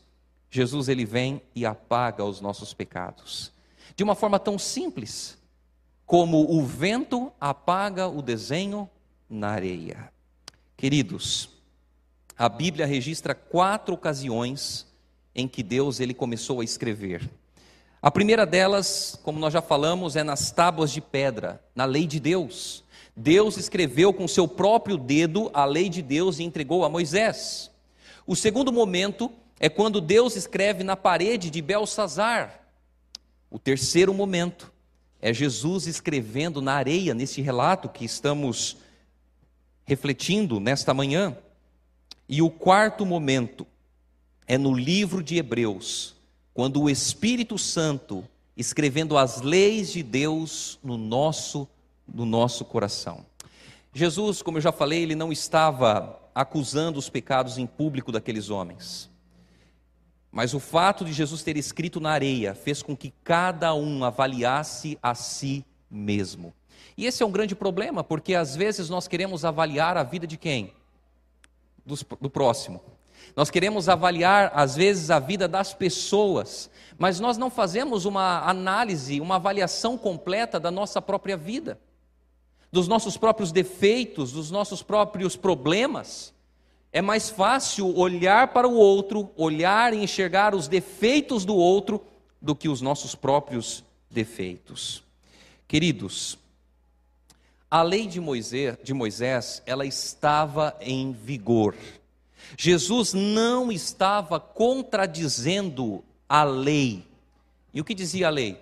Jesus 0.50 0.88
ele 0.88 1.04
vem 1.04 1.40
e 1.54 1.64
apaga 1.64 2.24
os 2.24 2.40
nossos 2.40 2.74
pecados. 2.74 3.52
De 3.94 4.02
uma 4.02 4.14
forma 4.14 4.38
tão 4.38 4.58
simples 4.58 5.37
como 6.08 6.50
o 6.50 6.64
vento 6.64 7.30
apaga 7.38 8.08
o 8.08 8.22
desenho 8.22 8.88
na 9.28 9.50
areia. 9.50 10.10
Queridos, 10.74 11.50
a 12.34 12.48
Bíblia 12.48 12.86
registra 12.86 13.34
quatro 13.34 13.94
ocasiões 13.94 14.86
em 15.34 15.46
que 15.46 15.62
Deus 15.62 16.00
ele 16.00 16.14
começou 16.14 16.62
a 16.62 16.64
escrever. 16.64 17.28
A 18.00 18.10
primeira 18.10 18.46
delas, 18.46 19.20
como 19.22 19.38
nós 19.38 19.52
já 19.52 19.60
falamos, 19.60 20.16
é 20.16 20.24
nas 20.24 20.50
tábuas 20.50 20.90
de 20.90 21.02
pedra, 21.02 21.62
na 21.74 21.84
lei 21.84 22.06
de 22.06 22.18
Deus. 22.18 22.82
Deus 23.14 23.58
escreveu 23.58 24.10
com 24.10 24.26
seu 24.26 24.48
próprio 24.48 24.96
dedo 24.96 25.50
a 25.52 25.66
lei 25.66 25.90
de 25.90 26.00
Deus 26.00 26.38
e 26.38 26.42
entregou 26.42 26.86
a 26.86 26.88
Moisés. 26.88 27.70
O 28.26 28.34
segundo 28.34 28.72
momento 28.72 29.30
é 29.60 29.68
quando 29.68 30.00
Deus 30.00 30.36
escreve 30.36 30.82
na 30.82 30.96
parede 30.96 31.50
de 31.50 31.60
Belsazar. 31.60 32.62
O 33.50 33.58
terceiro 33.58 34.14
momento 34.14 34.72
é 35.20 35.32
Jesus 35.32 35.86
escrevendo 35.86 36.62
na 36.62 36.74
areia, 36.74 37.14
nesse 37.14 37.40
relato 37.40 37.88
que 37.88 38.04
estamos 38.04 38.76
refletindo 39.84 40.60
nesta 40.60 40.94
manhã. 40.94 41.36
E 42.28 42.42
o 42.42 42.50
quarto 42.50 43.04
momento 43.06 43.66
é 44.46 44.56
no 44.56 44.74
livro 44.74 45.22
de 45.22 45.36
Hebreus, 45.36 46.14
quando 46.54 46.82
o 46.82 46.90
Espírito 46.90 47.58
Santo 47.58 48.24
escrevendo 48.56 49.16
as 49.16 49.40
leis 49.40 49.92
de 49.92 50.02
Deus 50.02 50.78
no 50.82 50.96
nosso 50.96 51.68
no 52.12 52.24
nosso 52.24 52.64
coração. 52.64 53.24
Jesus, 53.92 54.42
como 54.42 54.56
eu 54.56 54.62
já 54.62 54.72
falei, 54.72 55.02
ele 55.02 55.14
não 55.14 55.30
estava 55.30 56.18
acusando 56.34 56.98
os 56.98 57.08
pecados 57.08 57.58
em 57.58 57.66
público 57.66 58.10
daqueles 58.10 58.48
homens. 58.48 59.10
Mas 60.30 60.54
o 60.54 60.60
fato 60.60 61.04
de 61.04 61.12
Jesus 61.12 61.42
ter 61.42 61.56
escrito 61.56 62.00
na 62.00 62.10
areia 62.10 62.54
fez 62.54 62.82
com 62.82 62.96
que 62.96 63.12
cada 63.24 63.74
um 63.74 64.04
avaliasse 64.04 64.98
a 65.02 65.14
si 65.14 65.64
mesmo. 65.90 66.52
E 66.96 67.06
esse 67.06 67.22
é 67.22 67.26
um 67.26 67.30
grande 67.30 67.54
problema, 67.54 68.04
porque 68.04 68.34
às 68.34 68.54
vezes 68.54 68.88
nós 68.90 69.08
queremos 69.08 69.44
avaliar 69.44 69.96
a 69.96 70.02
vida 70.02 70.26
de 70.26 70.36
quem? 70.36 70.72
Do, 71.86 71.94
do 72.20 72.28
próximo. 72.28 72.82
Nós 73.36 73.50
queremos 73.50 73.88
avaliar, 73.88 74.50
às 74.54 74.74
vezes, 74.74 75.10
a 75.10 75.18
vida 75.18 75.46
das 75.46 75.72
pessoas, 75.72 76.70
mas 76.98 77.20
nós 77.20 77.38
não 77.38 77.50
fazemos 77.50 78.04
uma 78.04 78.40
análise, 78.48 79.20
uma 79.20 79.36
avaliação 79.36 79.96
completa 79.96 80.58
da 80.58 80.70
nossa 80.70 81.00
própria 81.00 81.36
vida, 81.36 81.78
dos 82.72 82.88
nossos 82.88 83.16
próprios 83.16 83.52
defeitos, 83.52 84.32
dos 84.32 84.50
nossos 84.50 84.82
próprios 84.82 85.36
problemas. 85.36 86.34
É 86.92 87.02
mais 87.02 87.28
fácil 87.28 87.94
olhar 87.96 88.48
para 88.48 88.66
o 88.66 88.74
outro, 88.74 89.30
olhar 89.36 89.92
e 89.92 90.02
enxergar 90.02 90.54
os 90.54 90.68
defeitos 90.68 91.44
do 91.44 91.54
outro, 91.54 92.02
do 92.40 92.54
que 92.54 92.68
os 92.68 92.80
nossos 92.80 93.14
próprios 93.14 93.84
defeitos. 94.10 95.02
Queridos, 95.66 96.38
a 97.70 97.82
lei 97.82 98.06
de 98.06 98.20
Moisés, 98.20 98.76
de 98.82 98.94
Moisés 98.94 99.62
ela 99.66 99.84
estava 99.84 100.74
em 100.80 101.12
vigor. 101.12 101.74
Jesus 102.56 103.12
não 103.12 103.70
estava 103.70 104.40
contradizendo 104.40 106.02
a 106.26 106.44
lei. 106.44 107.04
E 107.74 107.80
o 107.80 107.84
que 107.84 107.94
dizia 107.94 108.28
a 108.28 108.30
lei? 108.30 108.58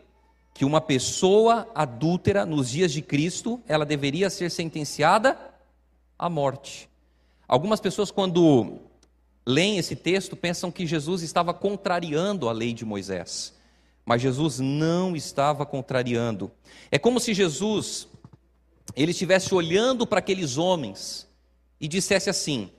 Que 0.53 0.65
uma 0.65 0.81
pessoa 0.81 1.71
adúltera 1.75 2.45
nos 2.45 2.71
dias 2.71 2.93
de 2.93 3.01
Cristo, 3.01 3.61
ela 3.69 3.87
deveria 3.87 4.29
ser 4.29 4.51
sentenciada 4.51 5.39
à 6.19 6.29
morte. 6.29 6.89
Algumas 7.49 7.81
pessoas 7.81 8.11
quando 8.11 8.79
leem 9.45 9.79
esse 9.79 9.95
texto 9.95 10.35
pensam 10.35 10.71
que 10.71 10.87
Jesus 10.87 11.23
estava 11.23 11.55
contrariando 11.55 12.49
a 12.49 12.53
lei 12.53 12.73
de 12.73 12.85
Moisés. 12.85 13.55
Mas 14.05 14.23
Jesus 14.23 14.59
não 14.59 15.15
estava 15.17 15.65
contrariando. 15.65 16.51
É 16.91 16.99
como 16.99 17.21
se 17.21 17.35
Jesus 17.35 18.09
ele 18.95 19.11
estivesse 19.11 19.55
olhando 19.55 20.07
para 20.07 20.19
aqueles 20.19 20.57
homens 20.57 21.27
e 21.81 21.87
dissesse 21.89 22.31
assim: 22.31 22.71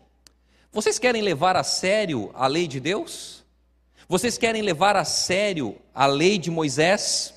vocês 0.71 0.99
querem 0.99 1.21
levar 1.21 1.55
a 1.55 1.63
sério 1.63 2.29
a 2.33 2.45
lei 2.47 2.67
de 2.67 2.79
Deus? 2.79 3.43
Vocês 4.07 4.37
querem 4.37 4.61
levar 4.61 4.95
a 4.95 5.03
sério 5.03 5.75
a 5.93 6.05
lei 6.05 6.37
de 6.37 6.51
Moisés? 6.51 7.33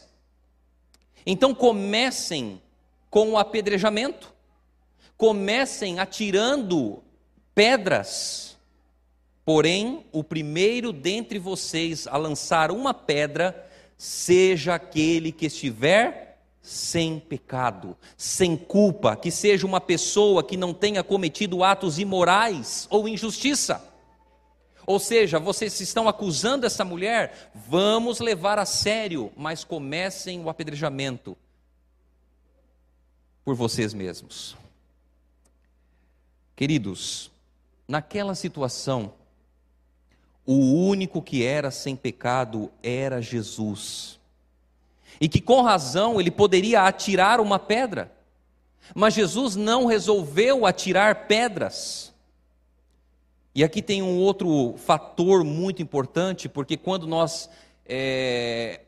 Então 1.24 1.54
comecem 1.54 2.60
com 3.08 3.30
o 3.30 3.38
apedrejamento. 3.38 4.32
Comecem 5.16 5.98
atirando 5.98 7.02
pedras. 7.60 8.56
Porém, 9.44 10.06
o 10.12 10.24
primeiro 10.24 10.94
dentre 10.94 11.38
vocês 11.38 12.06
a 12.06 12.16
lançar 12.16 12.70
uma 12.70 12.94
pedra 12.94 13.68
seja 13.98 14.76
aquele 14.76 15.30
que 15.30 15.44
estiver 15.44 16.38
sem 16.62 17.20
pecado, 17.20 17.94
sem 18.16 18.56
culpa, 18.56 19.14
que 19.14 19.30
seja 19.30 19.66
uma 19.66 19.78
pessoa 19.78 20.42
que 20.42 20.56
não 20.56 20.72
tenha 20.72 21.04
cometido 21.04 21.62
atos 21.62 21.98
imorais 21.98 22.86
ou 22.88 23.06
injustiça. 23.06 23.86
Ou 24.86 24.98
seja, 24.98 25.38
vocês 25.38 25.78
estão 25.80 26.08
acusando 26.08 26.64
essa 26.64 26.82
mulher, 26.82 27.52
vamos 27.68 28.20
levar 28.20 28.58
a 28.58 28.64
sério, 28.64 29.30
mas 29.36 29.64
comecem 29.64 30.42
o 30.42 30.48
apedrejamento 30.48 31.36
por 33.44 33.54
vocês 33.54 33.92
mesmos. 33.92 34.56
Queridos, 36.56 37.29
naquela 37.90 38.36
situação, 38.36 39.12
o 40.46 40.54
único 40.54 41.20
que 41.20 41.44
era 41.44 41.72
sem 41.72 41.96
pecado 41.96 42.70
era 42.80 43.20
Jesus. 43.20 44.20
E 45.20 45.28
que 45.28 45.40
com 45.40 45.60
razão 45.60 46.20
ele 46.20 46.30
poderia 46.30 46.82
atirar 46.82 47.40
uma 47.40 47.58
pedra. 47.58 48.12
Mas 48.94 49.14
Jesus 49.14 49.56
não 49.56 49.86
resolveu 49.86 50.64
atirar 50.64 51.26
pedras. 51.26 52.14
E 53.52 53.64
aqui 53.64 53.82
tem 53.82 54.02
um 54.02 54.18
outro 54.18 54.76
fator 54.78 55.42
muito 55.42 55.82
importante, 55.82 56.48
porque 56.48 56.76
quando 56.76 57.08
nós 57.08 57.50
é, 57.84 58.82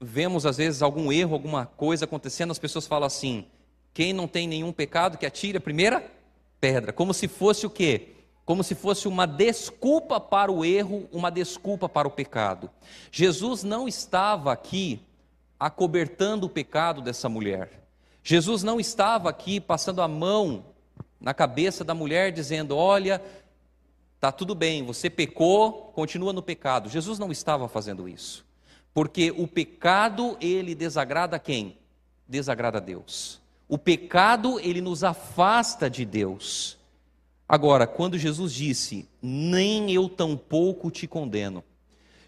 vemos 0.00 0.44
às 0.44 0.56
vezes 0.56 0.82
algum 0.82 1.12
erro, 1.12 1.34
alguma 1.34 1.64
coisa 1.64 2.06
acontecendo, 2.06 2.50
as 2.50 2.58
pessoas 2.58 2.88
falam 2.88 3.06
assim: 3.06 3.46
quem 3.94 4.12
não 4.12 4.26
tem 4.26 4.48
nenhum 4.48 4.72
pecado 4.72 5.16
que 5.16 5.24
atire 5.24 5.58
a 5.58 5.60
primeira 5.60 6.19
pedra, 6.60 6.92
como 6.92 7.14
se 7.14 7.26
fosse 7.26 7.66
o 7.66 7.70
quê? 7.70 8.08
Como 8.44 8.62
se 8.64 8.74
fosse 8.74 9.06
uma 9.08 9.26
desculpa 9.26 10.20
para 10.20 10.50
o 10.50 10.64
erro, 10.64 11.08
uma 11.12 11.30
desculpa 11.30 11.88
para 11.88 12.08
o 12.08 12.10
pecado. 12.10 12.70
Jesus 13.10 13.62
não 13.62 13.86
estava 13.86 14.52
aqui 14.52 15.00
acobertando 15.58 16.46
o 16.46 16.50
pecado 16.50 17.00
dessa 17.00 17.28
mulher. 17.28 17.86
Jesus 18.22 18.62
não 18.62 18.80
estava 18.80 19.30
aqui 19.30 19.60
passando 19.60 20.02
a 20.02 20.08
mão 20.08 20.64
na 21.20 21.32
cabeça 21.32 21.84
da 21.84 21.94
mulher 21.94 22.32
dizendo: 22.32 22.76
"Olha, 22.76 23.22
tá 24.18 24.32
tudo 24.32 24.54
bem, 24.54 24.84
você 24.84 25.08
pecou, 25.08 25.92
continua 25.94 26.32
no 26.32 26.42
pecado". 26.42 26.88
Jesus 26.88 27.18
não 27.18 27.30
estava 27.30 27.68
fazendo 27.68 28.08
isso. 28.08 28.44
Porque 28.92 29.30
o 29.30 29.46
pecado 29.46 30.36
ele 30.40 30.74
desagrada 30.74 31.38
quem? 31.38 31.78
Desagrada 32.26 32.78
a 32.78 32.80
Deus. 32.80 33.39
O 33.70 33.78
pecado 33.78 34.58
ele 34.58 34.80
nos 34.80 35.04
afasta 35.04 35.88
de 35.88 36.04
Deus. 36.04 36.76
Agora, 37.48 37.86
quando 37.86 38.18
Jesus 38.18 38.52
disse: 38.52 39.08
"Nem 39.22 39.92
eu 39.92 40.08
tampouco 40.08 40.90
te 40.90 41.06
condeno", 41.06 41.62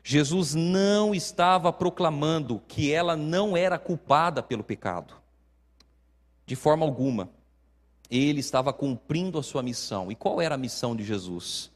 Jesus 0.04 0.54
não 0.54 1.12
estava 1.12 1.72
proclamando 1.72 2.62
que 2.68 2.92
ela 2.92 3.16
não 3.16 3.56
era 3.56 3.76
culpada 3.76 4.40
pelo 4.40 4.62
pecado. 4.62 5.14
De 6.46 6.54
forma 6.54 6.86
alguma. 6.86 7.28
Ele 8.08 8.38
estava 8.38 8.72
cumprindo 8.72 9.36
a 9.36 9.42
sua 9.42 9.64
missão. 9.64 10.12
E 10.12 10.14
qual 10.14 10.40
era 10.40 10.54
a 10.54 10.58
missão 10.58 10.94
de 10.94 11.02
Jesus? 11.02 11.72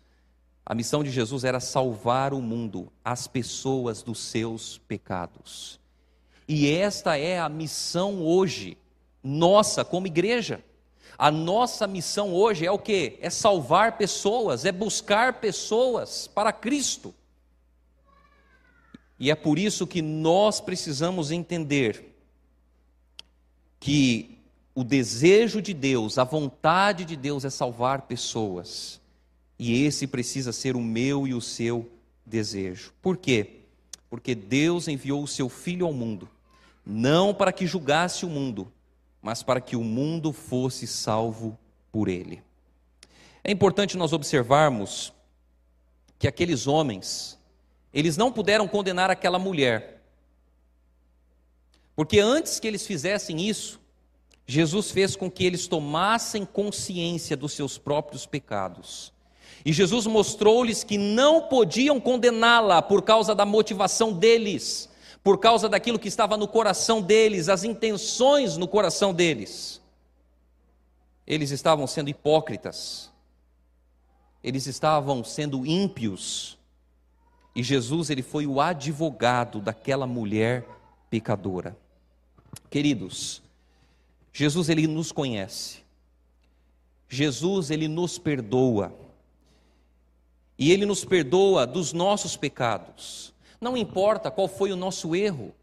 A 0.65 0.77
missão 0.77 1.03
de 1.03 1.11
Jesus 1.11 1.43
era 1.43 1.59
salvar 1.59 2.33
o 2.33 2.41
mundo, 2.41 2.93
as 3.05 3.27
pessoas 3.27 4.01
dos 4.01 4.21
seus 4.21 4.79
pecados. 4.87 5.81
E 6.47 6.71
esta 6.71 7.17
é 7.17 7.41
a 7.41 7.49
missão 7.49 8.23
hoje, 8.23 8.79
nossa 9.27 9.85
como 9.85 10.07
igreja. 10.07 10.65
A 11.19 11.31
nossa 11.31 11.87
missão 11.87 12.33
hoje 12.33 12.65
é 12.65 12.71
o 12.71 12.79
que? 12.79 13.19
É 13.21 13.29
salvar 13.29 13.97
pessoas, 13.99 14.65
é 14.65 14.71
buscar 14.71 15.41
pessoas 15.41 16.29
para 16.29 16.53
Cristo. 16.53 17.15
E 19.19 19.31
é 19.31 19.35
por 19.35 19.59
isso 19.59 19.87
que 19.87 20.03
nós 20.03 20.61
precisamos 20.61 21.31
entender 21.31 22.15
que 23.81 24.39
o 24.75 24.85
desejo 24.85 25.63
de 25.63 25.73
Deus, 25.73 26.19
a 26.19 26.25
vontade 26.25 27.05
de 27.05 27.17
Deus 27.17 27.45
é 27.45 27.51
salvar 27.51 28.03
pessoas. 28.03 29.01
E 29.59 29.85
esse 29.85 30.07
precisa 30.07 30.53
ser 30.53 30.77
o 30.77 30.81
meu 30.81 31.27
e 31.27 31.33
o 31.33 31.41
seu 31.41 31.91
desejo. 32.27 32.93
Por 33.01 33.17
quê? 33.17 33.63
Porque 34.11 34.35
Deus 34.35 34.87
enviou 34.87 35.23
o 35.23 35.29
seu 35.29 35.49
Filho 35.49 35.87
ao 35.87 35.95
mundo, 35.95 36.29
não 36.85 37.33
para 37.33 37.53
que 37.53 37.67
julgasse 37.67 38.27
o 38.27 38.29
mundo, 38.29 38.71
mas 39.27 39.43
para 39.43 39.61
que 39.61 39.75
o 39.75 39.83
mundo 39.83 40.33
fosse 40.33 40.87
salvo 40.87 41.59
por 41.91 42.07
ele. 42.07 42.41
É 43.43 43.51
importante 43.51 43.97
nós 43.97 44.13
observarmos 44.13 45.13
que 46.17 46.29
aqueles 46.29 46.69
homens, 46.69 47.37
eles 47.93 48.17
não 48.17 48.31
puderam 48.31 48.69
condenar 48.69 49.11
aquela 49.11 49.37
mulher, 49.37 50.01
porque 51.97 52.21
antes 52.21 52.61
que 52.61 52.69
eles 52.69 52.87
fizessem 52.87 53.41
isso, 53.41 53.81
Jesus 54.47 54.93
fez 54.93 55.17
com 55.17 55.29
que 55.29 55.45
eles 55.45 55.67
tomassem 55.67 56.45
consciência 56.45 57.37
dos 57.37 57.53
seus 57.53 57.77
próprios 57.77 58.27
pecados. 58.27 59.13
E 59.65 59.73
Jesus 59.73 60.07
mostrou-lhes 60.07 60.85
que 60.85 60.97
não 60.97 61.49
podiam 61.49 61.99
condená-la 61.99 62.81
por 62.81 63.03
causa 63.03 63.35
da 63.35 63.45
motivação 63.45 64.13
deles, 64.13 64.89
por 65.27 65.39
causa 65.39 65.69
daquilo 65.69 65.99
que 65.99 66.07
estava 66.07 66.37
no 66.37 66.47
coração 66.47 67.03
deles, 67.03 67.49
as 67.49 67.65
intenções 67.65 68.57
no 68.57 68.69
coração 68.69 69.13
deles. 69.13 69.83
Eles 71.27 71.51
estavam 71.51 71.85
sendo 71.85 72.09
hipócritas, 72.09 73.11
eles 74.41 74.69
estavam 74.69 75.25
sendo 75.25 75.67
ímpios, 75.67 76.57
e 77.57 77.63
Jesus 77.65 78.09
ele 78.09 78.23
foi 78.23 78.47
o 78.47 78.61
advogado 78.61 79.61
daquela 79.61 80.07
mulher 80.07 80.65
pecadora. 81.11 81.77
Queridos, 82.71 83.43
Jesus 84.33 84.69
ele 84.69 84.87
nos 84.87 85.11
conhece. 85.11 85.83
Jesus 87.09 87.73
ele 87.73 87.89
nos 87.89 88.17
perdoa. 88.17 88.95
E 90.57 90.71
ele 90.71 90.87
nos 90.87 91.05
perdoa 91.05 91.67
dos 91.67 91.93
nossos 91.93 92.37
pecados. 92.37 93.35
Não 93.61 93.77
importa 93.77 94.31
qual 94.31 94.49
foi 94.49 94.73
o 94.73 94.77
nosso 94.77 95.15
erro, 95.15 95.55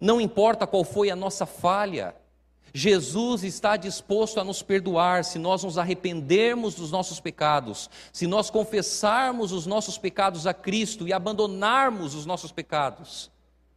não 0.00 0.20
importa 0.20 0.66
qual 0.66 0.84
foi 0.84 1.10
a 1.10 1.16
nossa 1.16 1.46
falha, 1.46 2.14
Jesus 2.74 3.44
está 3.44 3.76
disposto 3.76 4.40
a 4.40 4.44
nos 4.44 4.62
perdoar 4.62 5.24
se 5.24 5.38
nós 5.38 5.62
nos 5.62 5.76
arrependermos 5.76 6.74
dos 6.74 6.90
nossos 6.90 7.20
pecados, 7.20 7.90
se 8.12 8.26
nós 8.26 8.48
confessarmos 8.48 9.52
os 9.52 9.66
nossos 9.66 9.98
pecados 9.98 10.46
a 10.46 10.54
Cristo 10.54 11.06
e 11.06 11.12
abandonarmos 11.12 12.14
os 12.14 12.24
nossos 12.24 12.50
pecados. 12.50 13.30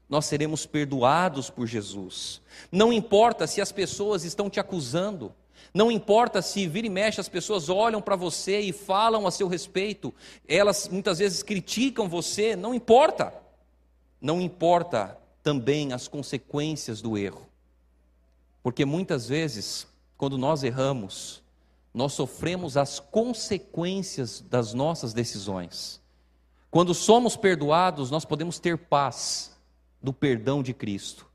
Nós 0.08 0.26
seremos 0.26 0.66
perdoados 0.66 1.50
por 1.50 1.68
Jesus. 1.68 2.42
Não 2.72 2.94
importa 2.94 3.48
se 3.48 3.60
as 3.60 3.72
pessoas 3.72 4.24
estão 4.24 4.50
te 4.50 4.60
acusando, 4.60 5.34
não 5.74 5.92
importa 5.92 6.42
se 6.42 6.66
vira 6.68 6.88
e 6.88 6.90
mexe 6.90 7.20
as 7.20 7.28
pessoas 7.28 7.68
olham 7.68 8.02
para 8.02 8.16
você 8.16 8.62
e 8.62 8.72
falam 8.72 9.28
a 9.28 9.32
seu 9.32 9.48
respeito, 9.48 10.14
elas 10.48 10.88
muitas 10.88 11.20
vezes 11.20 11.44
criticam 11.44 12.08
você, 12.08 12.56
não 12.56 12.74
importa. 12.74 13.45
Não 14.26 14.42
importa 14.42 15.20
também 15.44 15.94
as 15.94 16.08
consequências 16.08 17.00
do 17.00 17.16
erro. 17.16 17.48
Porque 18.64 18.84
muitas 18.84 19.28
vezes, 19.28 19.86
quando 20.18 20.36
nós 20.36 20.64
erramos, 20.64 21.44
nós 21.94 22.14
sofremos 22.14 22.76
as 22.76 23.00
consequências 23.00 24.42
das 24.42 24.74
nossas 24.74 25.14
decisões. 25.14 26.02
Quando 26.72 26.92
somos 26.96 27.38
perdoados, 27.38 28.10
nós 28.10 28.26
podemos 28.26 28.58
ter 28.58 28.80
paz 28.80 29.56
do 30.02 30.12
perdão 30.12 30.64
de 30.64 30.74
Cristo. 30.74 31.28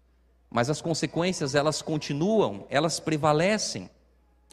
Mas 0.50 0.68
as 0.68 0.82
consequências, 0.82 1.54
elas 1.54 1.80
continuam, 1.80 2.66
elas 2.68 2.98
prevalecem. 2.98 3.88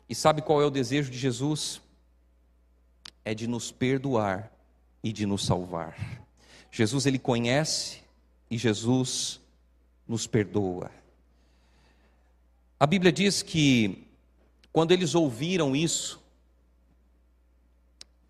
E 0.08 0.14
sabe 0.14 0.44
qual 0.44 0.62
é 0.62 0.66
o 0.68 0.70
desejo 0.70 1.10
de 1.10 1.18
Jesus? 1.18 1.82
É 3.26 3.34
de 3.34 3.48
nos 3.48 3.72
perdoar 3.72 4.52
e 5.04 5.12
de 5.12 5.26
nos 5.26 5.44
salvar. 5.44 5.98
Jesus 6.70 7.08
ele 7.08 7.18
conhece 7.18 8.06
e 8.50 8.58
Jesus 8.58 9.40
nos 10.08 10.26
perdoa. 10.26 10.92
A 12.80 12.86
Bíblia 12.86 13.12
diz 13.12 13.42
que 13.42 14.08
quando 14.72 14.92
eles 14.92 15.16
ouviram 15.16 15.76
isso, 15.76 16.22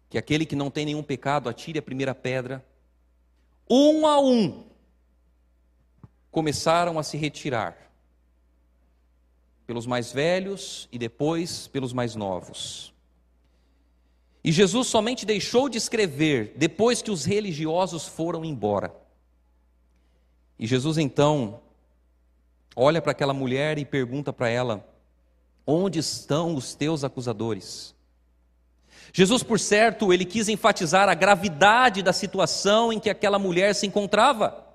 que 0.10 0.18
aquele 0.18 0.46
que 0.46 0.56
não 0.56 0.72
tem 0.72 0.86
nenhum 0.86 1.04
pecado 1.04 1.50
atire 1.50 1.80
a 1.80 1.82
primeira 1.82 2.16
pedra, 2.16 2.66
um 3.70 4.08
a 4.08 4.20
um 4.20 4.66
começaram 6.32 6.98
a 6.98 7.04
se 7.04 7.18
retirar, 7.18 7.92
pelos 9.66 9.86
mais 9.86 10.14
velhos 10.14 10.88
e 10.92 10.98
depois 10.98 11.68
pelos 11.68 11.92
mais 11.92 12.16
novos. 12.16 12.94
E 14.42 14.52
Jesus 14.52 14.88
somente 14.88 15.26
deixou 15.26 15.68
de 15.68 15.78
escrever 15.78 16.54
depois 16.56 17.02
que 17.02 17.12
os 17.12 17.26
religiosos 17.26 18.08
foram 18.08 18.46
embora. 18.46 18.96
E 20.60 20.66
Jesus 20.66 20.98
então 20.98 21.60
olha 22.76 23.02
para 23.02 23.12
aquela 23.12 23.34
mulher 23.34 23.78
e 23.78 23.86
pergunta 23.86 24.34
para 24.34 24.50
ela: 24.50 24.88
Onde 25.66 26.00
estão 26.00 26.56
os 26.56 26.74
teus 26.74 27.04
acusadores? 27.04 27.96
Jesus, 29.14 29.44
por 29.44 29.60
certo, 29.60 30.12
ele 30.12 30.26
quis 30.26 30.50
enfatizar 30.50 31.10
a 31.10 31.14
gravidade 31.14 32.04
da 32.04 32.14
situação 32.14 32.92
em 32.92 33.00
que 33.00 33.10
aquela 33.10 33.40
mulher 33.40 33.74
se 33.74 33.88
encontrava. 33.88 34.66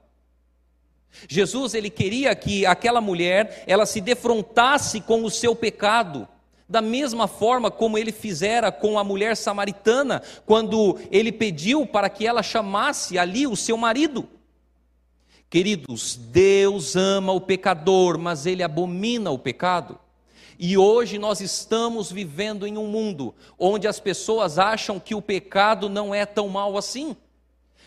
Jesus, 1.29 1.75
ele 1.75 1.91
queria 1.91 2.35
que 2.35 2.65
aquela 2.65 3.01
mulher, 3.01 3.65
ela 3.67 3.85
se 3.85 4.01
defrontasse 4.01 5.01
com 5.01 5.25
o 5.25 5.31
seu 5.31 5.55
pecado, 5.55 6.27
da 6.69 6.81
mesma 6.81 7.29
forma 7.29 7.71
como 7.71 7.99
ele 7.99 8.13
fizera 8.13 8.73
com 8.73 8.99
a 8.99 9.05
mulher 9.05 9.37
samaritana, 9.37 10.23
quando 10.47 10.99
ele 11.11 11.31
pediu 11.31 11.87
para 11.87 12.09
que 12.09 12.27
ela 12.27 12.43
chamasse 12.43 13.19
ali 13.19 13.47
o 13.47 13.55
seu 13.55 13.77
marido. 13.77 14.27
Queridos, 15.53 16.17
Deus 16.17 16.97
ama 16.97 17.31
o 17.35 17.39
pecador, 17.39 18.17
mas 18.17 18.47
ele 18.47 18.63
abomina 18.63 19.31
o 19.31 19.39
pecado. 19.39 19.99
E 20.59 20.79
hoje 20.79 21.19
nós 21.19 21.43
estamos 21.43 22.11
vivendo 22.11 22.67
em 22.67 22.79
um 22.79 22.87
mundo 22.87 23.35
onde 23.59 23.87
as 23.87 24.01
pessoas 24.01 24.59
acham 24.59 24.99
que 24.99 25.15
o 25.15 25.21
pecado 25.21 25.91
não 25.91 26.15
é 26.15 26.25
tão 26.25 26.49
mal 26.49 26.79
assim. 26.79 27.15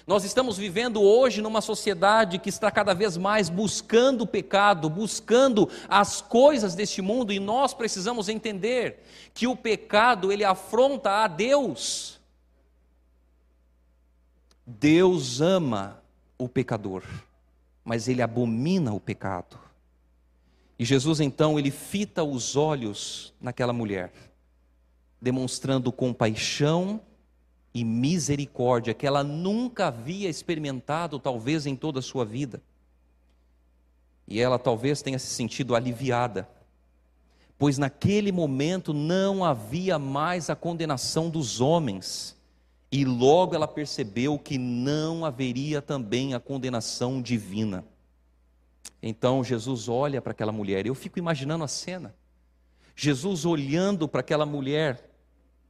Nós 0.05 0.23
estamos 0.23 0.59
vivendo 0.59 1.01
hoje 1.01 1.41
numa 1.41 1.59
sociedade 1.59 2.37
que 2.37 2.49
está 2.49 2.69
cada 2.69 2.93
vez 2.93 3.17
mais 3.17 3.49
buscando 3.49 4.25
o 4.25 4.27
pecado, 4.27 4.87
buscando 4.87 5.67
as 5.89 6.21
coisas 6.21 6.75
deste 6.75 7.01
mundo, 7.01 7.33
e 7.33 7.39
nós 7.39 7.73
precisamos 7.73 8.29
entender 8.29 9.01
que 9.33 9.47
o 9.47 9.55
pecado 9.55 10.31
ele 10.31 10.43
afronta 10.43 11.09
a 11.23 11.27
Deus. 11.27 12.21
Deus 14.67 15.41
ama 15.41 15.99
o 16.37 16.47
pecador, 16.47 17.01
mas 17.85 18.07
ele 18.07 18.23
abomina 18.23 18.91
o 18.91 18.99
pecado. 18.99 19.59
E 20.77 20.83
Jesus 20.83 21.19
então 21.19 21.57
ele 21.57 21.69
fita 21.69 22.23
os 22.23 22.55
olhos 22.55 23.33
naquela 23.39 23.71
mulher, 23.71 24.11
demonstrando 25.21 25.91
compaixão 25.91 26.99
e 27.73 27.83
misericórdia 27.83 28.93
que 28.93 29.05
ela 29.05 29.23
nunca 29.23 29.87
havia 29.87 30.29
experimentado, 30.29 31.19
talvez 31.19 31.65
em 31.65 31.75
toda 31.75 31.99
a 31.99 32.01
sua 32.01 32.25
vida. 32.25 32.61
E 34.27 34.39
ela 34.39 34.57
talvez 34.57 35.01
tenha 35.01 35.19
se 35.19 35.27
sentido 35.27 35.75
aliviada, 35.75 36.49
pois 37.57 37.77
naquele 37.77 38.31
momento 38.31 38.93
não 38.93 39.45
havia 39.45 39.99
mais 39.99 40.49
a 40.49 40.55
condenação 40.55 41.29
dos 41.29 41.61
homens, 41.61 42.34
e 42.95 43.03
logo 43.03 43.53
ela 43.53 43.67
percebeu 43.67 44.39
que 44.39 44.57
não 44.57 45.25
haveria 45.25 45.81
também 45.81 46.33
a 46.33 46.39
condenação 46.39 47.21
divina. 47.21 47.83
Então 49.03 49.43
Jesus 49.43 49.89
olha 49.89 50.21
para 50.21 50.31
aquela 50.31 50.53
mulher, 50.53 50.85
eu 50.85 50.95
fico 50.95 51.19
imaginando 51.19 51.65
a 51.65 51.67
cena. 51.67 52.15
Jesus 52.95 53.43
olhando 53.43 54.07
para 54.07 54.21
aquela 54.21 54.45
mulher, 54.45 55.11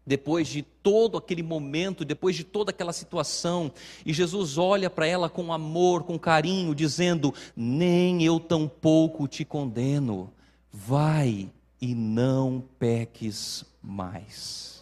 depois 0.06 0.48
de 0.48 0.62
todo 0.62 1.18
aquele 1.18 1.42
momento, 1.42 2.06
depois 2.06 2.36
de 2.36 2.44
toda 2.44 2.70
aquela 2.70 2.94
situação, 2.94 3.72
e 4.06 4.14
Jesus 4.14 4.60
olha 4.60 4.88
para 4.88 5.08
ela 5.08 5.28
com 5.28 5.52
amor, 5.52 6.04
com 6.04 6.20
carinho, 6.20 6.76
dizendo: 6.76 7.34
Nem 7.56 8.24
eu 8.24 8.40
tampouco 8.40 9.28
te 9.28 9.44
condeno, 9.44 10.32
vai 10.72 11.52
e 11.82 11.96
não 11.96 12.64
peques 12.78 13.66
mais. 13.82 14.75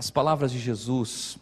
As 0.00 0.08
palavras 0.08 0.50
de 0.50 0.58
Jesus, 0.58 1.36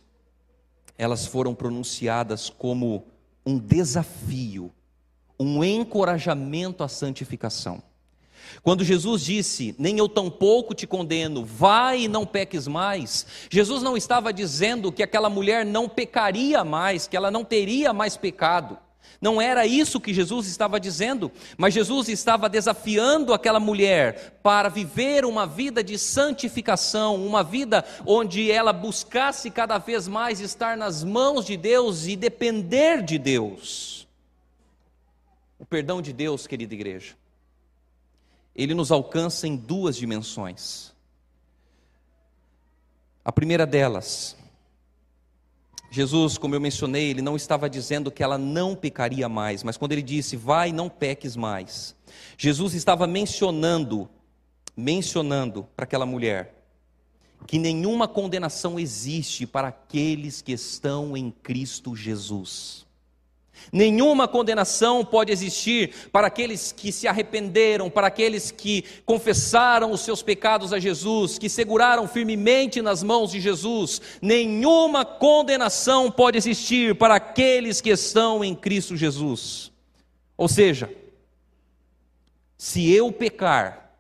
elas 0.99 1.25
foram 1.25 1.55
pronunciadas 1.55 2.51
como 2.51 3.07
um 3.47 3.57
desafio, 3.57 4.73
um 5.39 5.63
encorajamento 5.63 6.83
à 6.83 6.89
santificação. 6.89 7.81
Quando 8.61 8.83
Jesus 8.83 9.25
disse: 9.25 9.77
Nem 9.79 9.99
eu 9.99 10.09
tampouco 10.09 10.75
te 10.75 10.89
condeno, 10.89 11.45
vai 11.45 12.01
e 12.01 12.09
não 12.09 12.27
peques 12.27 12.67
mais, 12.67 13.25
Jesus 13.49 13.81
não 13.81 13.97
estava 13.97 14.33
dizendo 14.33 14.91
que 14.91 15.05
aquela 15.05 15.31
mulher 15.31 15.65
não 15.65 15.89
pecaria 15.89 16.65
mais, 16.65 17.07
que 17.07 17.17
ela 17.17 17.31
não 17.31 17.45
teria 17.45 17.93
mais 17.93 18.17
pecado. 18.17 18.77
Não 19.21 19.41
era 19.41 19.67
isso 19.67 20.01
que 20.01 20.15
Jesus 20.15 20.47
estava 20.47 20.79
dizendo, 20.79 21.31
mas 21.57 21.75
Jesus 21.75 22.09
estava 22.09 22.49
desafiando 22.49 23.35
aquela 23.35 23.59
mulher 23.59 24.39
para 24.43 24.69
viver 24.69 25.25
uma 25.25 25.47
vida 25.47 25.83
de 25.83 25.99
santificação, 25.99 27.17
uma 27.27 27.43
vida 27.43 27.85
onde 28.07 28.51
ela 28.51 28.73
buscasse 28.73 29.51
cada 29.51 29.79
vez 29.79 30.07
mais 30.07 30.41
estar 30.41 30.77
nas 30.77 31.03
mãos 31.03 31.45
de 31.45 31.57
Deus 31.57 32.07
e 32.07 32.15
depender 32.15 33.03
de 33.03 33.19
Deus. 33.19 34.07
O 35.59 35.67
perdão 35.67 36.01
de 36.01 36.13
Deus, 36.13 36.47
querida 36.47 36.73
igreja, 36.73 37.17
ele 38.55 38.75
nos 38.75 38.93
alcança 38.93 39.49
em 39.49 39.57
duas 39.57 39.97
dimensões. 39.97 40.95
A 43.25 43.33
primeira 43.33 43.67
delas, 43.67 44.38
Jesus, 45.91 46.37
como 46.37 46.55
eu 46.55 46.61
mencionei, 46.61 47.11
ele 47.11 47.23
não 47.23 47.37
estava 47.37 47.69
dizendo 47.69 48.11
que 48.11 48.23
ela 48.23 48.37
não 48.37 48.75
pecaria 48.75 49.29
mais, 49.29 49.63
mas 49.63 49.77
quando 49.77 49.93
ele 49.93 50.03
disse, 50.03 50.37
vai, 50.37 50.71
não 50.71 50.89
peques 50.89 51.35
mais, 51.35 51.97
Jesus 52.37 52.75
estava 52.75 53.07
mencionando, 53.07 54.09
mencionando 54.77 55.67
para 55.75 55.85
aquela 55.85 56.05
mulher, 56.05 56.55
que 57.47 57.59
nenhuma 57.59 58.07
condenação 58.09 58.79
existe 58.79 59.47
para 59.47 59.69
aqueles 59.69 60.43
que 60.43 60.53
estão 60.53 61.17
em 61.17 61.31
Cristo 61.31 61.95
Jesus. 61.95 62.88
Nenhuma 63.73 64.27
condenação 64.27 65.05
pode 65.05 65.33
existir 65.33 66.09
para 66.11 66.27
aqueles 66.27 66.73
que 66.73 66.91
se 66.91 67.07
arrependeram, 67.07 67.91
para 67.91 68.07
aqueles 68.07 68.51
que 68.51 68.85
confessaram 69.05 69.91
os 69.91 70.01
seus 70.01 70.23
pecados 70.23 70.73
a 70.73 70.79
Jesus, 70.79 71.39
que 71.39 71.49
seguraram 71.49 72.09
firmemente 72.09 72.81
nas 72.81 73.03
mãos 73.03 73.31
de 73.31 73.41
Jesus. 73.41 74.01
Nenhuma 74.23 75.05
condenação 75.05 76.11
pode 76.11 76.39
existir 76.39 76.95
para 76.95 77.17
aqueles 77.17 77.81
que 77.81 77.91
estão 77.91 78.43
em 78.43 78.55
Cristo 78.55 78.97
Jesus. 78.97 79.71
Ou 80.37 80.49
seja, 80.49 80.91
se 82.57 82.91
eu 82.93 83.13
pecar, 83.13 83.93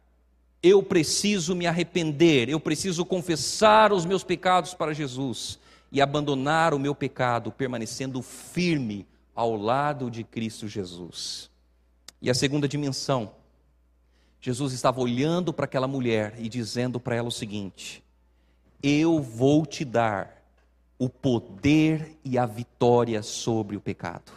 eu 0.62 0.82
preciso 0.82 1.54
me 1.54 1.66
arrepender, 1.66 2.48
eu 2.48 2.58
preciso 2.58 3.04
confessar 3.04 3.92
os 3.92 4.04
meus 4.04 4.24
pecados 4.24 4.74
para 4.74 4.92
Jesus 4.92 5.58
e 5.92 6.00
abandonar 6.00 6.74
o 6.74 6.78
meu 6.78 6.94
pecado, 6.94 7.52
permanecendo 7.52 8.20
firme 8.22 9.06
ao 9.38 9.54
lado 9.54 10.10
de 10.10 10.24
Cristo 10.24 10.66
Jesus. 10.66 11.48
E 12.20 12.28
a 12.28 12.34
segunda 12.34 12.66
dimensão, 12.66 13.30
Jesus 14.40 14.72
estava 14.72 15.00
olhando 15.00 15.52
para 15.52 15.64
aquela 15.64 15.86
mulher 15.86 16.34
e 16.38 16.48
dizendo 16.48 16.98
para 16.98 17.14
ela 17.14 17.28
o 17.28 17.32
seguinte: 17.32 18.02
Eu 18.82 19.22
vou 19.22 19.64
te 19.64 19.84
dar 19.84 20.42
o 20.98 21.08
poder 21.08 22.16
e 22.24 22.36
a 22.36 22.46
vitória 22.46 23.22
sobre 23.22 23.76
o 23.76 23.80
pecado. 23.80 24.32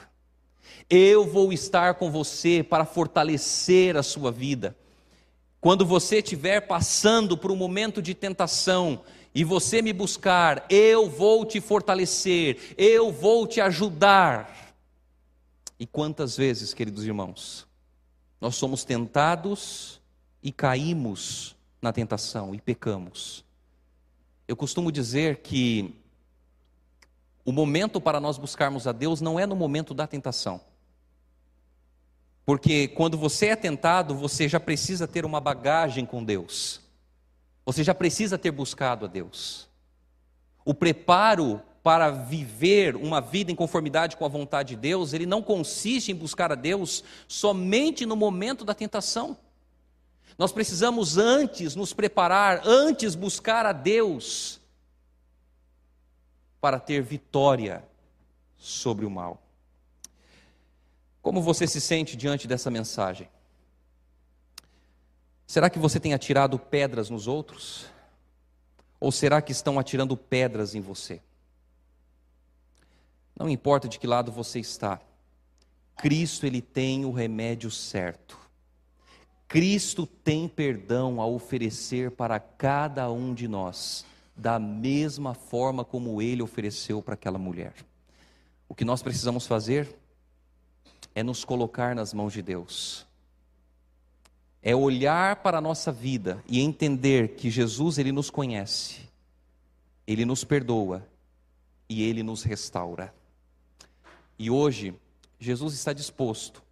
Eu 0.88 1.26
vou 1.26 1.52
estar 1.52 1.96
com 1.96 2.12
você 2.12 2.62
para 2.62 2.86
fortalecer 2.86 3.98
a 3.98 4.04
sua 4.04 4.32
vida. 4.32 4.76
Quando 5.60 5.84
você 5.84 6.18
estiver 6.18 6.62
passando 6.62 7.36
por 7.36 7.52
um 7.52 7.56
momento 7.56 8.04
de 8.04 8.14
tentação 8.14 9.02
e 9.34 9.44
você 9.44 9.82
me 9.82 9.94
buscar, 9.94 10.64
eu 10.70 11.10
vou 11.10 11.44
te 11.44 11.60
fortalecer, 11.60 12.76
eu 12.78 13.12
vou 13.12 13.48
te 13.48 13.60
ajudar. 13.60 14.61
E 15.82 15.88
quantas 15.88 16.38
vezes, 16.38 16.76
queridos 16.76 17.06
irmãos, 17.06 17.68
nós 18.40 18.56
somos 18.56 18.86
tentados 18.86 20.00
e 20.44 20.52
caímos 20.52 21.56
na 21.82 21.92
tentação 21.92 22.54
e 22.54 22.62
pecamos. 22.62 23.44
Eu 24.48 24.56
costumo 24.56 24.92
dizer 24.92 25.38
que 25.38 26.00
o 27.44 27.52
momento 27.52 28.00
para 28.00 28.20
nós 28.20 28.38
buscarmos 28.38 28.86
a 28.86 28.92
Deus 28.92 29.22
não 29.22 29.40
é 29.40 29.48
no 29.48 29.56
momento 29.56 29.92
da 29.96 30.06
tentação. 30.06 30.62
Porque 32.46 32.90
quando 32.90 33.18
você 33.18 33.48
é 33.48 33.56
tentado, 33.56 34.14
você 34.14 34.48
já 34.48 34.60
precisa 34.60 35.08
ter 35.08 35.26
uma 35.26 35.42
bagagem 35.42 36.06
com 36.06 36.24
Deus. 36.24 36.80
Você 37.66 37.84
já 37.84 37.96
precisa 37.96 38.38
ter 38.38 38.52
buscado 38.52 39.06
a 39.06 39.08
Deus. 39.08 39.68
O 40.64 40.76
preparo 40.76 41.60
para 41.84 42.12
viver 42.12 42.96
uma 42.96 43.20
vida 43.20 43.52
em 43.52 43.56
conformidade 43.56 44.16
com 44.16 44.26
a 44.26 44.30
vontade 44.30 44.76
de 44.76 44.82
Deus, 44.82 45.14
ele 45.14 45.26
não 45.26 45.42
consiste 45.42 46.12
em 46.12 46.16
buscar 46.16 46.52
a 46.52 46.56
Deus 46.56 47.04
somente 47.28 48.06
no 48.06 48.16
momento 48.16 48.64
da 48.64 48.74
tentação. 48.74 49.38
Nós 50.38 50.52
precisamos 50.52 51.18
antes 51.18 51.76
nos 51.76 51.94
preparar, 51.94 52.62
antes 52.66 53.16
buscar 53.16 53.66
a 53.66 53.74
Deus 53.74 54.60
para 56.60 56.80
ter 56.80 57.02
vitória 57.02 57.84
sobre 58.58 59.06
o 59.06 59.10
mal. 59.10 59.42
Como 61.22 61.42
você 61.42 61.68
se 61.68 61.82
sente 61.82 62.16
diante 62.16 62.48
dessa 62.48 62.70
mensagem? 62.70 63.28
Será 65.48 65.70
que 65.70 65.80
você 65.80 66.00
tem 66.00 66.14
atirado 66.14 66.58
pedras 66.58 67.10
nos 67.10 67.28
outros? 67.28 67.86
Ou 69.00 69.12
será 69.12 69.42
que 69.42 69.52
estão 69.52 69.80
atirando 69.80 70.16
pedras 70.16 70.76
em 70.76 70.82
você? 70.82 71.20
Não 73.38 73.50
importa 73.50 73.88
de 73.88 73.98
que 73.98 74.08
lado 74.08 74.32
você 74.32 74.60
está. 74.60 75.00
Cristo 75.98 76.46
ele 76.46 76.62
tem 76.62 77.06
o 77.06 77.12
remédio 77.12 77.70
certo. 77.72 78.40
Cristo 79.48 80.06
tem 80.06 80.48
perdão 80.48 81.20
a 81.22 81.26
oferecer 81.26 82.12
para 82.12 82.40
cada 82.40 83.12
um 83.12 83.34
de 83.34 83.48
nós, 83.48 84.06
da 84.36 84.58
mesma 84.58 85.34
forma 85.34 85.84
como 85.84 86.22
ele 86.22 86.42
ofereceu 86.42 87.02
para 87.02 87.16
aquela 87.16 87.38
mulher. 87.38 87.74
O 88.70 88.74
que 88.74 88.86
nós 88.86 89.04
precisamos 89.04 89.46
fazer 89.46 89.94
é 91.14 91.22
nos 91.22 91.44
colocar 91.44 91.94
nas 91.94 92.14
mãos 92.14 92.32
de 92.32 92.42
Deus. 92.42 93.06
é 94.62 94.76
olhar 94.76 95.38
para 95.38 95.58
a 95.58 95.62
nossa 95.62 95.92
vida 95.92 96.44
e 96.48 96.62
entender 96.62 97.30
que 97.30 97.50
Jesus 97.50 97.98
ele 97.98 98.12
nos 98.12 98.30
conhece, 98.30 99.10
ele 100.06 100.24
nos 100.24 100.44
perdoa 100.44 101.06
e 101.90 102.04
ele 102.04 102.22
nos 102.22 102.44
restaura. 102.44 103.14
E 104.38 104.50
hoje 104.50 104.94
Jesus 105.40 105.74
está 105.74 105.94
disposto 105.94 106.64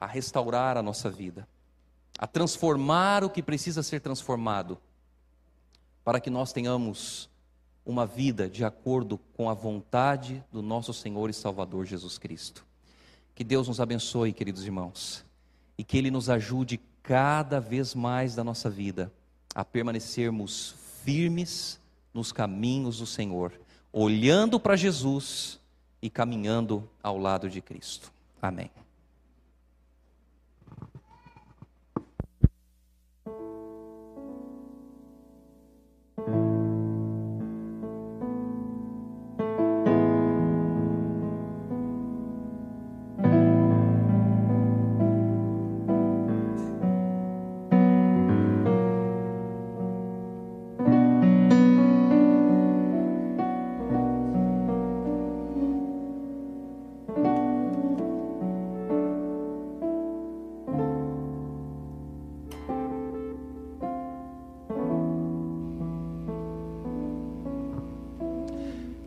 a 0.00 0.06
restaurar 0.06 0.76
a 0.76 0.82
nossa 0.82 1.10
vida, 1.10 1.48
a 2.18 2.26
transformar 2.26 3.24
o 3.24 3.30
que 3.30 3.42
precisa 3.42 3.82
ser 3.82 4.00
transformado, 4.00 4.78
para 6.04 6.20
que 6.20 6.30
nós 6.30 6.52
tenhamos 6.52 7.28
uma 7.84 8.04
vida 8.04 8.48
de 8.48 8.64
acordo 8.64 9.18
com 9.36 9.48
a 9.48 9.54
vontade 9.54 10.44
do 10.52 10.60
nosso 10.60 10.92
Senhor 10.92 11.30
e 11.30 11.32
Salvador 11.32 11.86
Jesus 11.86 12.18
Cristo. 12.18 12.66
Que 13.34 13.44
Deus 13.44 13.68
nos 13.68 13.80
abençoe, 13.80 14.32
queridos 14.32 14.64
irmãos, 14.64 15.24
e 15.78 15.84
que 15.84 15.96
Ele 15.96 16.10
nos 16.10 16.28
ajude 16.28 16.80
cada 17.02 17.60
vez 17.60 17.94
mais 17.94 18.34
da 18.34 18.42
nossa 18.42 18.68
vida 18.68 19.12
a 19.54 19.64
permanecermos 19.64 20.74
firmes 21.04 21.78
nos 22.12 22.32
caminhos 22.32 22.98
do 22.98 23.06
Senhor, 23.06 23.52
olhando 23.92 24.58
para 24.58 24.74
Jesus 24.74 25.60
e 26.00 26.10
caminhando 26.10 26.88
ao 27.02 27.18
lado 27.18 27.48
de 27.48 27.60
Cristo. 27.60 28.12
Amém. 28.40 28.70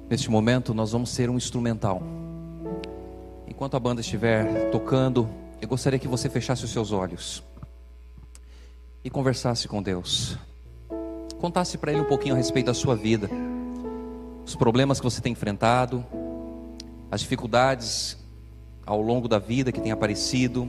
Neste 0.09 0.31
momento, 0.31 0.73
nós 0.73 0.91
vamos 0.91 1.11
ser 1.11 1.29
um 1.29 1.37
instrumental. 1.37 2.01
Enquanto 3.47 3.77
a 3.77 3.79
banda 3.79 4.01
estiver 4.01 4.71
tocando, 4.71 5.29
eu 5.61 5.67
gostaria 5.67 5.99
que 5.99 6.07
você 6.07 6.27
fechasse 6.27 6.65
os 6.65 6.71
seus 6.71 6.91
olhos 6.91 7.43
e 9.03 9.09
conversasse 9.09 9.67
com 9.67 9.83
Deus. 9.83 10.35
Contasse 11.39 11.77
para 11.77 11.91
Ele 11.91 12.01
um 12.01 12.05
pouquinho 12.05 12.33
a 12.33 12.37
respeito 12.37 12.65
da 12.65 12.73
sua 12.73 12.95
vida, 12.95 13.29
os 14.43 14.55
problemas 14.55 14.99
que 14.99 15.03
você 15.03 15.21
tem 15.21 15.33
enfrentado, 15.33 16.03
as 17.11 17.21
dificuldades 17.21 18.17
ao 18.87 18.99
longo 19.03 19.27
da 19.27 19.37
vida 19.37 19.71
que 19.71 19.79
tem 19.79 19.91
aparecido. 19.91 20.67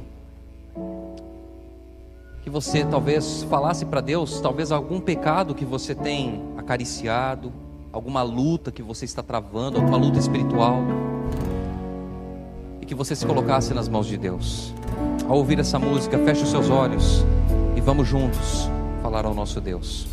Que 2.43 2.51
você 2.51 2.85
talvez 2.85 3.43
falasse 3.45 3.87
para 3.87 4.03
Deus, 4.03 4.39
talvez 4.39 4.71
algum 4.71 5.01
pecado 5.01 5.55
que 5.55 5.65
você 5.65 5.95
tem 5.95 6.43
acariciado 6.59 7.70
alguma 7.93 8.23
luta 8.23 8.71
que 8.71 8.83
você 8.83 9.05
está 9.05 9.23
travando, 9.23 9.79
alguma 9.79 9.97
luta 9.97 10.19
espiritual, 10.19 10.83
e 12.81 12.87
que 12.87 12.95
você 12.95 13.15
se 13.15 13.27
colocasse 13.27 13.75
nas 13.75 13.89
mãos 13.89 14.07
de 14.07 14.17
Deus. 14.17 14.73
Ao 15.29 15.37
ouvir 15.37 15.59
essa 15.59 15.79
música, 15.79 16.19
feche 16.19 16.43
os 16.43 16.51
seus 16.51 16.71
olhos 16.71 17.25
e 17.77 17.81
vamos 17.81 18.09
juntos 18.09 18.69
falar 19.03 19.25
ao 19.25 19.35
nosso 19.35 19.61
Deus. 19.61 20.07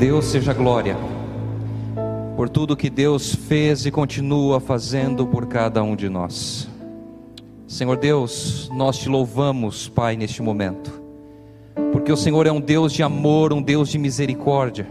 Deus 0.00 0.24
seja 0.24 0.54
glória 0.54 0.96
por 2.34 2.48
tudo 2.48 2.74
que 2.74 2.88
Deus 2.88 3.34
fez 3.34 3.84
e 3.84 3.90
continua 3.90 4.58
fazendo 4.58 5.26
por 5.26 5.44
cada 5.46 5.82
um 5.82 5.94
de 5.94 6.08
nós. 6.08 6.70
Senhor 7.68 7.98
Deus, 7.98 8.70
nós 8.72 8.96
te 8.96 9.10
louvamos, 9.10 9.90
Pai, 9.90 10.16
neste 10.16 10.40
momento, 10.40 11.02
porque 11.92 12.10
o 12.10 12.16
Senhor 12.16 12.46
é 12.46 12.50
um 12.50 12.62
Deus 12.62 12.94
de 12.94 13.02
amor, 13.02 13.52
um 13.52 13.60
Deus 13.60 13.90
de 13.90 13.98
misericórdia, 13.98 14.88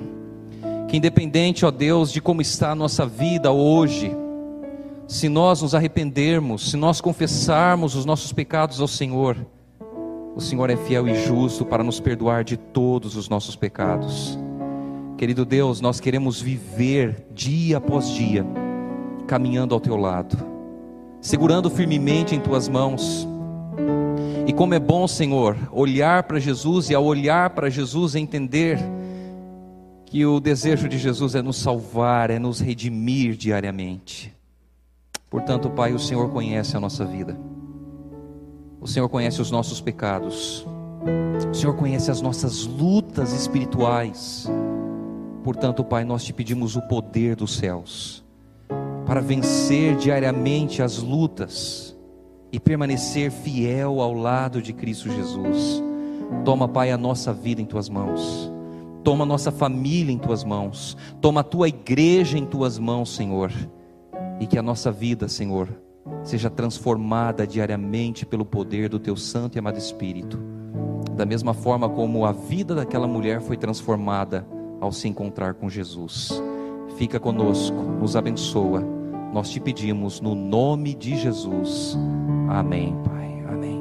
que 0.88 0.98
independente, 0.98 1.65
ó 1.65 1.72
Deus, 1.72 2.12
de 2.12 2.22
como 2.22 2.39
está 2.39 2.69
a 2.69 2.76
nossa 2.76 3.04
vida 3.04 3.52
hoje, 3.52 4.15
se 5.08 5.28
nós 5.28 5.63
nos 5.63 5.74
arrependermos, 5.74 6.69
se 6.69 6.78
nós 6.78 7.02
confessarmos 7.02 7.95
os 7.95 8.06
nossos 8.06 8.32
pecados 8.32 8.80
ao 8.80 8.88
Senhor, 8.88 9.36
o 10.36 10.39
Senhor 10.39 10.69
é 10.69 10.78
fiel 10.78 11.08
e 11.08 11.15
justo 11.15 11.65
para 11.65 11.84
nos 11.84 12.00
perdoar 12.00 12.43
de 12.43 12.58
todos 12.58 13.15
os 13.15 13.28
nossos 13.28 13.56
pecados. 13.56 14.38
Querido 15.19 15.43
Deus, 15.43 15.82
nós 15.82 15.99
queremos 15.99 16.39
viver 16.39 17.25
dia 17.34 17.75
após 17.75 18.10
dia, 18.10 18.45
caminhando 19.27 19.75
ao 19.75 19.82
teu 19.82 19.97
lado, 19.97 20.38
segurando 21.19 21.69
firmemente 21.69 22.34
em 22.34 22.39
tuas 22.39 22.69
mãos. 22.69 23.27
E 24.47 24.53
como 24.53 24.75
é 24.75 24.79
bom, 24.79 25.05
Senhor, 25.10 25.58
olhar 25.73 26.23
para 26.23 26.39
Jesus 26.39 26.89
e 26.89 26.95
ao 26.95 27.03
olhar 27.03 27.49
para 27.49 27.69
Jesus 27.69 28.15
entender 28.15 28.79
que 30.05 30.25
o 30.25 30.39
desejo 30.39 30.88
de 30.88 30.97
Jesus 30.97 31.36
é 31.36 31.41
nos 31.41 31.58
salvar, 31.58 32.29
é 32.29 32.39
nos 32.39 32.62
redimir 32.62 33.36
diariamente. 33.36 34.34
Portanto, 35.29 35.69
Pai, 35.69 35.91
o 35.91 35.99
Senhor 35.99 36.29
conhece 36.29 36.77
a 36.77 36.79
nossa 36.79 37.03
vida. 37.03 37.38
O 38.79 38.88
Senhor 38.88 39.10
conhece 39.10 39.41
os 39.41 39.51
nossos 39.51 39.82
pecados. 39.82 40.65
O 41.51 41.53
Senhor 41.53 41.75
conhece 41.75 42.10
as 42.10 42.21
nossas 42.21 42.65
lutas 42.65 43.34
espirituais. 43.34 44.47
Portanto, 45.50 45.84
Pai, 45.84 46.06
nós 46.06 46.24
te 46.24 46.32
pedimos 46.32 46.76
o 46.76 46.82
poder 46.84 47.36
dos 47.36 47.56
céus 47.56 48.24
para 49.04 49.20
vencer 49.20 49.96
diariamente 49.96 50.84
as 50.84 51.00
lutas 51.00 51.98
e 52.52 52.60
permanecer 52.60 53.32
fiel 53.32 54.00
ao 54.00 54.14
lado 54.14 54.62
de 54.62 54.72
Cristo 54.74 55.10
Jesus. 55.10 55.82
Toma, 56.46 56.68
Pai, 56.68 56.92
a 56.92 57.00
nossa 57.00 57.34
vida 57.34 57.60
em 57.64 57.66
tuas 57.66 57.90
mãos. 57.90 58.52
Toma 59.04 59.24
a 59.24 59.26
nossa 59.26 59.52
família 59.52 60.14
em 60.14 60.20
tuas 60.20 60.44
mãos. 60.44 60.96
Toma 61.20 61.42
a 61.42 61.44
tua 61.44 61.68
igreja 61.68 62.38
em 62.38 62.46
tuas 62.46 62.78
mãos, 62.78 63.16
Senhor. 63.16 63.52
E 64.40 64.46
que 64.46 64.56
a 64.56 64.62
nossa 64.62 64.92
vida, 64.92 65.28
Senhor, 65.28 65.68
seja 66.22 66.52
transformada 66.52 67.48
diariamente 67.48 68.24
pelo 68.24 68.46
poder 68.46 68.88
do 68.88 69.00
teu 69.00 69.18
santo 69.18 69.56
e 69.56 69.60
amado 69.60 69.80
Espírito. 69.80 70.40
Da 71.18 71.26
mesma 71.26 71.56
forma 71.56 71.90
como 71.90 72.24
a 72.24 72.32
vida 72.32 72.76
daquela 72.76 73.08
mulher 73.08 73.42
foi 73.42 73.58
transformada 73.58 74.46
ao 74.80 74.92
se 74.92 75.08
encontrar 75.08 75.54
com 75.54 75.70
Jesus. 75.70 76.32
Fica 76.98 77.20
conosco, 77.20 77.76
nos 77.76 78.15
abençoa. 78.15 78.84
Nós 79.34 79.50
te 79.50 79.60
pedimos 79.60 80.20
no 80.20 80.34
nome 80.34 80.94
de 80.94 81.15
Jesus. 81.15 81.98
Amém, 82.50 82.96
Pai. 83.06 83.44
Amém. 83.48 83.79